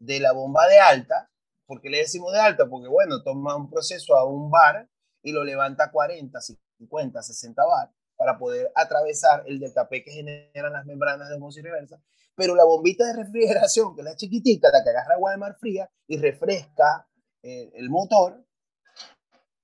de 0.00 0.18
la 0.18 0.32
bomba 0.32 0.66
de 0.66 0.80
alta, 0.80 1.30
¿por 1.66 1.80
qué 1.80 1.90
le 1.90 1.98
decimos 1.98 2.32
de 2.32 2.40
alta? 2.40 2.68
Porque, 2.68 2.88
bueno, 2.88 3.22
toma 3.22 3.54
un 3.54 3.70
proceso 3.70 4.16
a 4.16 4.24
un 4.24 4.50
bar 4.50 4.88
y 5.22 5.32
lo 5.32 5.44
levanta 5.44 5.84
a 5.84 5.90
40, 5.92 6.40
50, 6.78 7.22
60 7.22 7.64
bar 7.64 7.92
para 8.16 8.38
poder 8.38 8.72
atravesar 8.74 9.44
el 9.46 9.60
deltapé 9.60 10.02
que 10.02 10.10
generan 10.10 10.72
las 10.72 10.84
membranas 10.84 11.28
de 11.28 11.36
y 11.36 11.62
reversa. 11.62 12.02
Pero 12.34 12.54
la 12.54 12.64
bombita 12.64 13.06
de 13.06 13.22
refrigeración, 13.22 13.94
que 13.94 14.00
es 14.00 14.04
la 14.04 14.16
chiquitita, 14.16 14.70
la 14.72 14.82
que 14.82 14.90
agarra 14.90 15.14
agua 15.14 15.30
de 15.30 15.36
mar 15.36 15.56
fría 15.58 15.90
y 16.06 16.18
refresca 16.18 17.08
eh, 17.42 17.70
el 17.74 17.90
motor, 17.90 18.44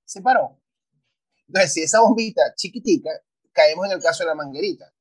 se 0.03 0.21
paró. 0.21 0.59
Entonces, 1.47 1.73
si 1.73 1.83
esa 1.83 2.01
bombita 2.01 2.53
chiquitica, 2.55 3.09
caemos 3.51 3.85
en 3.87 3.93
el 3.93 4.01
caso 4.01 4.23
de 4.23 4.27
la 4.27 4.35
manguerita. 4.35 4.91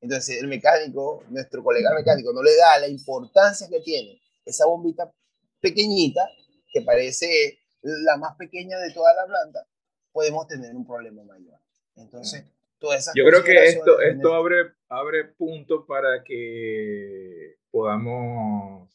Entonces, 0.00 0.40
el 0.40 0.48
mecánico, 0.48 1.22
nuestro 1.28 1.62
colega 1.62 1.94
mecánico, 1.94 2.32
no 2.32 2.42
le 2.42 2.56
da 2.56 2.78
la 2.78 2.88
importancia 2.88 3.68
que 3.68 3.80
tiene 3.80 4.20
esa 4.44 4.66
bombita 4.66 5.12
pequeñita, 5.60 6.28
que 6.72 6.82
parece 6.82 7.60
la 7.82 8.16
más 8.16 8.36
pequeña 8.36 8.78
de 8.78 8.92
toda 8.92 9.14
la 9.14 9.26
planta, 9.26 9.66
podemos 10.12 10.46
tener 10.46 10.74
un 10.74 10.86
problema 10.86 11.22
mayor. 11.24 11.58
Entonces, 11.96 12.44
todas 12.78 13.00
esas 13.00 13.14
Yo 13.14 13.24
creo 13.24 13.44
que 13.44 13.64
esto, 13.66 14.00
esto 14.00 14.34
abre, 14.34 14.72
abre 14.88 15.24
punto 15.24 15.86
para 15.86 16.22
que 16.24 17.56
podamos 17.70 18.90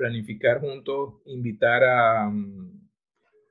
planificar 0.00 0.60
juntos, 0.60 1.20
invitar 1.26 1.84
a, 1.84 2.32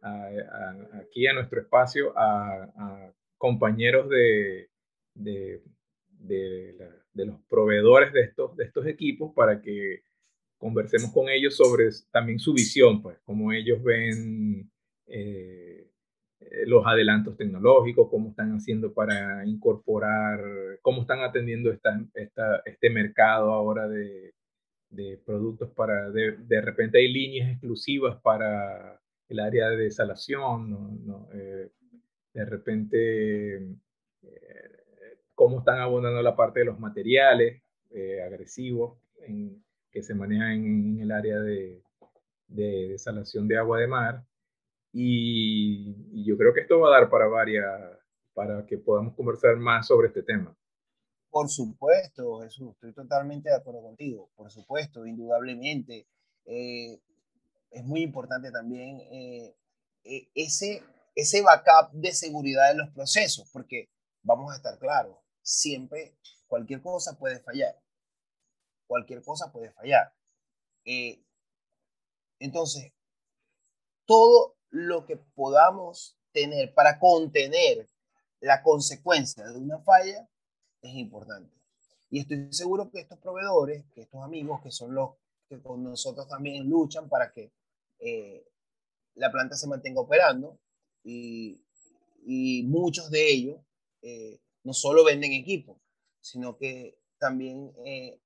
a, 0.01 0.87
aquí 0.99 1.27
a 1.27 1.33
nuestro 1.33 1.61
espacio 1.61 2.11
a, 2.17 3.13
compañeros 3.37 4.09
de, 4.09 4.67
de, 5.13 5.61
los 7.13 7.39
proveedores 7.47 8.11
de 8.13 8.21
estos, 8.21 8.57
de 8.57 8.63
estos 8.63 8.87
equipos 8.87 9.31
para 9.35 9.61
que 9.61 10.01
conversemos 10.57 11.13
con 11.13 11.29
ellos 11.29 11.55
sobre 11.55 11.87
también 12.11 12.39
su 12.39 12.51
visión, 12.51 13.03
pues, 13.03 13.19
cómo 13.23 13.53
ellos 13.53 13.83
ven 13.83 14.71
eh, 15.05 15.87
los 16.65 16.83
adelantos 16.87 17.37
tecnológicos, 17.37 18.09
cómo 18.09 18.29
están 18.29 18.53
haciendo 18.55 18.91
para 18.91 19.45
incorporar, 19.45 20.41
cómo 20.81 21.01
están 21.01 21.19
atendiendo 21.19 21.71
esta, 21.71 22.01
este 22.65 22.89
mercado 22.89 23.53
ahora 23.53 23.87
de, 23.87 24.33
de 24.89 25.21
productos 25.23 25.69
para, 25.71 26.09
de, 26.09 26.37
de, 26.37 26.61
repente 26.61 26.97
hay 26.97 27.11
líneas 27.11 27.51
exclusivas 27.51 28.19
para 28.21 28.99
el 29.27 29.39
área 29.39 29.69
de 29.69 29.77
desalación, 29.77 31.05
¿no? 31.05 31.29
Eh, 31.33 31.69
de 32.33 32.45
repente 32.45 33.57
eh, 34.23 35.19
cómo 35.35 35.59
están 35.59 35.79
abundando 35.79 36.21
la 36.21 36.35
parte 36.35 36.59
de 36.59 36.65
los 36.65 36.79
materiales 36.79 37.61
eh, 37.91 38.21
agresivos 38.21 38.97
que 39.91 40.01
se 40.01 40.15
manejan 40.15 40.51
en, 40.53 40.99
el 41.01 41.11
área 41.11 41.39
de, 41.39 41.83
de, 42.47 42.89
desalación 42.89 43.47
de 43.47 43.57
agua 43.57 43.79
de 43.79 43.87
mar. 43.87 44.23
Y, 44.91 45.95
y, 46.11 46.25
yo 46.25 46.35
creo 46.37 46.53
que 46.53 46.61
esto 46.61 46.79
va 46.79 46.87
a 46.89 46.99
dar 46.99 47.09
para 47.09 47.27
varias, 47.27 47.65
para 48.33 48.65
que 48.65 48.77
podamos 48.77 49.13
conversar 49.15 49.55
más 49.57 49.87
sobre 49.87 50.07
este 50.07 50.23
tema. 50.23 50.55
Por 51.29 51.49
supuesto, 51.49 52.41
Jesús, 52.41 52.73
estoy 52.73 52.93
totalmente 52.93 53.49
de 53.49 53.55
acuerdo 53.55 53.83
contigo. 53.83 54.31
Por 54.35 54.49
supuesto, 54.51 55.05
indudablemente. 55.05 56.07
Eh, 56.45 56.99
es 57.71 57.83
muy 57.83 58.01
importante 58.01 58.51
también 58.51 58.99
eh, 59.11 59.55
e, 60.03 60.29
ese, 60.33 60.81
backup 61.43 61.91
de 61.93 62.11
seguridad 62.13 62.69
de 62.69 62.77
los 62.77 62.89
procesos, 62.89 63.47
porque 63.51 63.89
vamos 64.23 64.51
a 64.51 64.55
estar 64.55 64.79
claros, 64.79 65.17
siempre 65.41 66.17
cualquier 66.47 66.81
cosa 66.81 67.17
puede 67.17 67.39
fallar. 67.39 67.79
Cualquier 68.87 69.21
cosa 69.21 69.51
puede 69.51 69.71
fallar. 69.71 70.11
Eh, 70.83 71.23
entonces, 72.39 72.91
todo 74.05 74.55
lo 74.69 75.05
que 75.05 75.17
podamos 75.17 76.17
tener 76.31 76.73
para 76.73 76.97
contener 76.97 77.87
la 78.39 78.63
consecuencia 78.63 79.45
de 79.45 79.59
una 79.59 79.79
falla 79.79 80.27
es 80.81 80.93
importante. 80.95 81.55
Y 82.09 82.19
estoy 82.19 82.51
seguro 82.51 82.89
que 82.89 83.01
estos 83.01 83.19
proveedores, 83.19 83.85
que 83.93 84.01
estos 84.01 84.23
amigos, 84.23 84.61
que 84.63 84.71
son 84.71 84.95
los 84.95 85.11
que 85.47 85.61
con 85.61 85.83
nosotros 85.83 86.27
también 86.27 86.69
luchan 86.69 87.09
para 87.09 87.31
que 87.31 87.51
eh, 87.99 88.45
la 89.15 89.31
planta 89.31 89.55
se 89.55 89.67
mantenga 89.67 90.01
operando 90.01 90.59
y, 91.03 91.63
muchos 92.67 93.09
de 93.09 93.31
ellos 93.31 93.59
eh, 94.01 94.39
no 94.63 94.73
solo 94.73 95.03
venden 95.03 95.31
equipos, 95.31 95.77
sino 96.21 96.55
que 96.57 96.99
también 97.17 97.73
eh, 97.85 98.19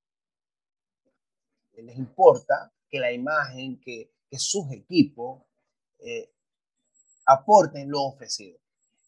les 1.76 1.98
importa 1.98 2.74
que 2.90 3.00
la 3.00 3.14
imagen, 3.14 3.80
que, 3.80 4.12
que 4.30 4.38
sus 4.38 4.70
equipos 4.72 5.44
aporten 7.26 7.90
lo 7.90 8.02
ofrecido. 8.02 8.60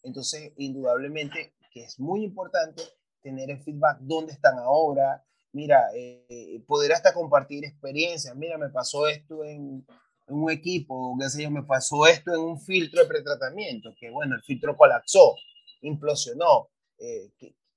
Entonces, 0.02 0.52
indudablemente 0.56 1.54
que 1.70 1.84
es 1.84 2.00
muy 2.00 2.24
importante 2.24 2.82
tener 3.26 3.50
el 3.50 3.60
feedback, 3.60 3.98
dónde 4.02 4.32
están 4.32 4.56
ahora, 4.60 5.20
mira, 5.50 5.88
eh, 5.96 6.62
poder 6.64 6.92
hasta 6.92 7.12
compartir 7.12 7.64
experiencias, 7.64 8.36
mira, 8.36 8.56
me 8.56 8.68
pasó 8.68 9.08
esto 9.08 9.44
en, 9.44 9.84
un 10.28 10.50
equipo, 10.50 11.16
qué 11.20 11.28
sé 11.28 11.42
yo, 11.42 11.50
me 11.50 11.62
pasó 11.62 12.06
esto 12.06 12.32
en 12.32 12.40
un 12.40 12.60
filtro 12.60 13.00
de 13.00 13.08
pretratamiento, 13.08 13.94
que 13.98 14.10
bueno, 14.10 14.36
el 14.36 14.42
filtro 14.42 14.76
colapsó, 14.76 15.34
implosionó, 15.82 16.68
eh, 16.98 17.32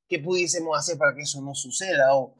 ¿qué, 0.07 0.19
pudiésemos 0.19 0.77
hacer 0.77 0.97
para 0.97 1.15
que 1.15 1.21
eso 1.21 1.41
no 1.41 1.53
suceda? 1.53 2.15
O, 2.15 2.35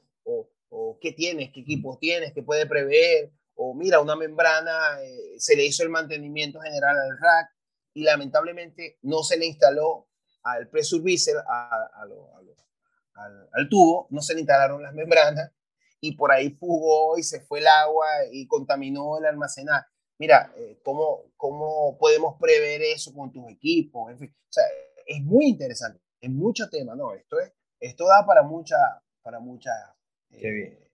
o, 0.70 0.98
qué 1.00 1.12
tienes, 1.12 1.52
qué 1.52 1.62
equipo 1.62 1.98
tienes, 2.00 2.34
qué 2.34 2.44
puede 2.44 2.66
prever, 2.66 3.32
o 3.56 3.74
mira, 3.74 4.02
una 4.02 4.16
membrana, 4.16 5.02
eh, 5.04 5.36
se 5.38 5.56
le 5.56 5.66
hizo 5.66 5.84
el 5.84 5.90
mantenimiento 5.90 6.60
general 6.60 6.96
al 6.98 7.18
rack 7.20 7.56
y 7.94 8.04
lamentablemente 8.04 8.98
no 9.02 9.24
se 9.24 9.38
le 9.38 9.48
instaló 9.48 10.10
al 10.44 10.70
pressure 10.70 11.04
a, 11.48 11.52
a, 11.52 12.04
a, 12.04 12.39
al, 13.52 13.70
tubo, 13.70 14.08
no 14.10 14.22
se 14.22 14.34
le 14.34 14.42
instalaron 14.42 14.82
las 14.82 14.94
membranas 14.94 15.52
y 16.02 16.16
por 16.16 16.32
ahí 16.32 16.52
fugó 16.52 17.18
y 17.18 17.24
se 17.24 17.42
fue 17.42 17.60
el 17.60 17.68
agua 17.68 18.08
y 18.32 18.48
contaminó 18.48 19.18
el 19.18 19.26
almacenaje. 19.26 19.88
Mira, 20.18 20.52
eh, 20.58 20.80
¿cómo, 20.84 21.32
¿cómo 21.38 21.98
podemos 21.98 22.36
prever 22.40 22.82
eso 22.82 23.14
con 23.14 23.32
tus 23.32 23.50
equipos? 23.50 24.12
En 24.12 24.20
fin, 24.20 24.36
o 24.38 24.52
sea, 24.52 24.64
es 25.06 25.22
muy 25.22 25.48
interesante, 25.48 26.02
es 26.20 26.30
mucho 26.30 26.70
tema, 26.70 26.96
¿no? 26.96 27.14
Esto, 27.14 27.40
es, 27.40 27.54
esto 27.80 28.06
da 28.06 28.26
para 28.26 28.44
mucha, 28.44 28.76
para 29.22 29.40
mucha... 29.40 29.72
Qué 30.30 30.50
bien. 30.52 30.90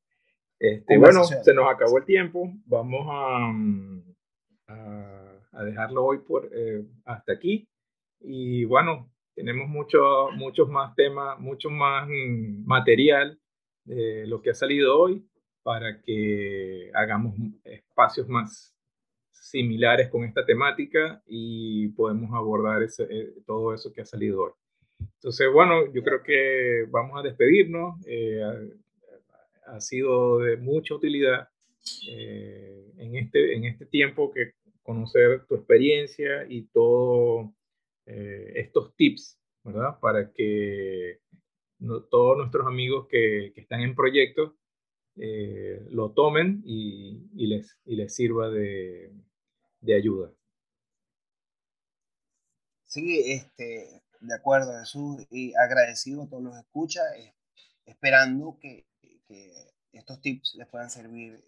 Eh, 0.60 0.76
este, 0.76 0.98
bueno, 0.98 1.24
se 1.24 1.54
nos 1.54 1.70
acabó 1.70 1.98
el 1.98 2.06
tiempo, 2.06 2.52
vamos 2.66 3.06
a, 3.10 3.52
a, 5.52 5.64
dejarlo 5.64 6.06
hoy 6.06 6.20
por, 6.20 6.50
eh, 6.54 6.86
hasta 7.06 7.34
aquí. 7.34 7.68
Y 8.20 8.66
bueno, 8.66 9.12
tenemos 9.36 9.68
mucho, 9.68 10.30
muchos 10.34 10.70
más 10.70 10.96
temas, 10.96 11.40
mucho 11.40 11.70
más 11.70 12.08
mm, 12.08 12.66
material 12.66 13.40
de 13.84 14.26
lo 14.26 14.42
que 14.42 14.50
ha 14.52 14.54
salido 14.54 14.98
hoy 14.98 15.24
para 15.62 16.02
que 16.02 16.90
hagamos 16.94 17.36
espacios 17.64 18.28
más 18.28 18.76
similares 19.32 20.10
con 20.10 20.24
esta 20.24 20.46
temática 20.46 21.22
y 21.28 21.90
podemos 21.90 22.34
abordar 22.34 22.82
ese, 22.82 23.04
eh, 23.10 23.34
todo 23.46 23.74
eso 23.74 23.92
que 23.94 24.02
ha 24.02 24.06
salido 24.06 24.42
hoy. 24.44 24.52
Entonces, 25.00 25.48
bueno, 25.52 25.92
yo 25.94 26.04
creo 26.04 26.24
que 26.24 26.86
vamos 26.90 27.20
a 27.20 27.24
despedirnos. 27.24 27.96
Eh, 28.08 28.42
ha, 29.68 29.82
sido 29.82 30.40
de 30.40 30.58
mucha 30.58 30.96
utilidad 30.96 31.50
eh, 32.10 32.92
en, 32.98 33.16
este, 33.16 33.56
en 33.56 33.66
este 33.66 33.86
tiempo 33.86 34.32
que 34.32 34.54
conocer 34.84 35.46
tu 35.48 35.56
experiencia 35.56 36.46
y 36.48 36.68
todo 36.68 37.52
eh, 38.06 38.54
estos 38.56 38.96
tips, 38.96 39.40
¿verdad? 39.64 40.00
Para 40.00 40.32
que 40.32 41.22
todos 42.10 42.38
nuestros 42.38 42.68
amigos 42.68 43.08
que, 43.10 43.52
que 43.54 43.62
están 43.62 43.82
en 43.82 43.96
proyectos 43.96 44.54
eh, 45.18 45.86
lo 45.90 46.12
tomen 46.12 46.62
y, 46.66 47.30
y, 47.36 47.48
les, 47.48 47.80
y 47.86 47.96
les 47.96 48.14
sirva 48.14 48.50
de, 48.50 49.14
de, 49.82 49.96
ayuda. 49.96 50.32
Sí, 52.86 53.32
este, 53.32 54.04
de 54.20 54.36
acuerdo, 54.36 54.78
Jesús, 54.80 55.26
y 55.32 55.54
agradecido 55.56 56.24
a 56.24 56.30
todos 56.30 56.44
los 56.44 56.58
escuchas, 56.58 57.04
eh, 57.18 57.34
esperando 57.86 58.58
que, 58.60 58.86
que, 59.28 59.52
estos 59.94 60.22
tips 60.22 60.56
les 60.56 60.68
puedan 60.68 60.90
servir 60.90 61.42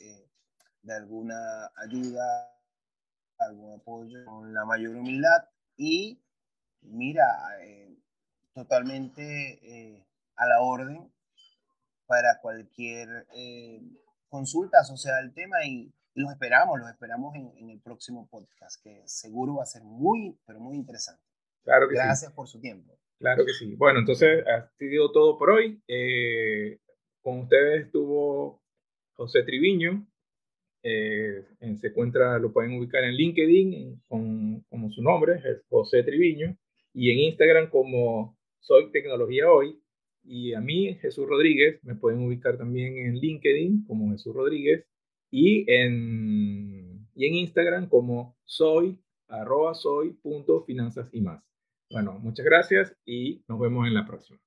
de 0.81 0.93
alguna 0.93 1.69
ayuda, 1.75 2.57
algún 3.37 3.73
apoyo 3.73 4.23
con 4.25 4.53
la 4.53 4.63
mayor 4.63 4.95
humildad 4.95 5.49
y 5.75 6.21
mira, 6.81 7.25
eh, 7.61 7.95
totalmente 8.53 9.59
eh, 9.61 10.05
a 10.35 10.47
la 10.47 10.61
orden 10.61 11.11
para 12.05 12.39
cualquier 12.41 13.07
eh, 13.35 13.81
consulta 14.29 14.79
asociada 14.79 15.19
al 15.19 15.33
tema 15.33 15.65
y, 15.65 15.91
los 16.15 16.31
esperamos, 16.31 16.79
los 16.79 16.89
esperamos 16.89 17.35
en, 17.35 17.69
el 17.69 17.79
próximo 17.79 18.27
podcast, 18.27 18.81
que 18.83 19.03
seguro 19.05 19.57
va 19.57 19.63
a 19.63 19.67
ser 19.67 19.83
muy, 19.83 20.35
pero 20.47 20.59
muy 20.59 20.75
interesante. 20.75 21.21
Claro 21.63 21.87
que 21.87 21.93
Gracias 21.93 22.31
por 22.31 22.47
su 22.47 22.59
tiempo. 22.59 22.97
Claro 23.19 23.45
que 23.45 23.53
sí. 23.53 23.75
Bueno, 23.75 23.99
entonces 23.99 24.43
ha 24.47 24.67
sido 24.79 25.11
todo 25.11 25.37
por 25.37 25.51
hoy. 25.51 25.79
con 27.21 27.41
ustedes 27.41 27.85
estuvo 27.85 28.63
José 29.13 29.43
Triviño. 29.43 30.07
se 30.81 31.45
encuentra, 31.83 32.39
lo 32.39 32.51
pueden 32.51 32.75
ubicar 32.79 33.03
en 33.03 33.13
LinkedIn 33.13 34.01
con, 34.07 34.61
como 34.71 34.89
su 34.89 35.03
nombre, 35.03 35.35
es 35.45 35.61
José 35.69 36.01
Triviño 36.01 36.57
y 36.97 37.11
en 37.11 37.19
Instagram 37.19 37.69
como 37.69 38.35
Soy 38.59 38.91
Tecnología 38.91 39.51
Hoy. 39.51 39.79
Y 40.23 40.55
a 40.55 40.59
mí, 40.59 40.95
Jesús 40.95 41.27
Rodríguez, 41.27 41.79
me 41.83 41.93
pueden 41.93 42.25
ubicar 42.25 42.57
también 42.57 42.97
en 42.97 43.13
LinkedIn 43.15 43.85
como 43.85 44.11
Jesús 44.11 44.35
Rodríguez 44.35 44.83
y 45.29 45.71
en, 45.71 47.07
y 47.13 47.27
en 47.27 47.35
Instagram 47.35 47.87
como 47.87 48.35
soy, 48.45 48.99
arroba 49.27 49.75
soy 49.75 50.13
punto 50.13 50.63
finanzas 50.63 51.07
y 51.13 51.21
más. 51.21 51.43
Bueno, 51.91 52.17
muchas 52.19 52.45
gracias 52.45 52.97
y 53.05 53.43
nos 53.47 53.59
vemos 53.59 53.87
en 53.87 53.93
la 53.93 54.05
próxima. 54.05 54.39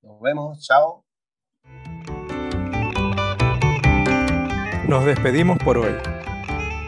Nos 0.00 0.20
vemos, 0.20 0.64
chao. 0.64 1.04
Nos 4.88 5.04
despedimos 5.04 5.58
por 5.58 5.78
hoy. 5.78 5.94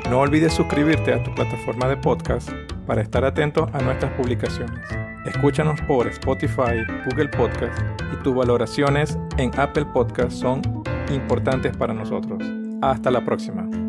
No 0.08 0.20
olvides 0.20 0.54
suscribirte 0.54 1.12
a 1.12 1.22
tu 1.24 1.34
plataforma 1.34 1.88
de 1.88 1.96
podcast 1.96 2.75
para 2.86 3.02
estar 3.02 3.24
atento 3.24 3.68
a 3.72 3.80
nuestras 3.82 4.12
publicaciones. 4.12 4.80
Escúchanos 5.26 5.80
por 5.82 6.06
Spotify, 6.06 6.84
Google 7.04 7.28
Podcast 7.28 7.78
y 8.12 8.22
tus 8.22 8.34
valoraciones 8.34 9.18
en 9.38 9.50
Apple 9.58 9.86
Podcast 9.92 10.32
son 10.32 10.62
importantes 11.10 11.76
para 11.76 11.92
nosotros. 11.92 12.42
Hasta 12.80 13.10
la 13.10 13.24
próxima. 13.24 13.85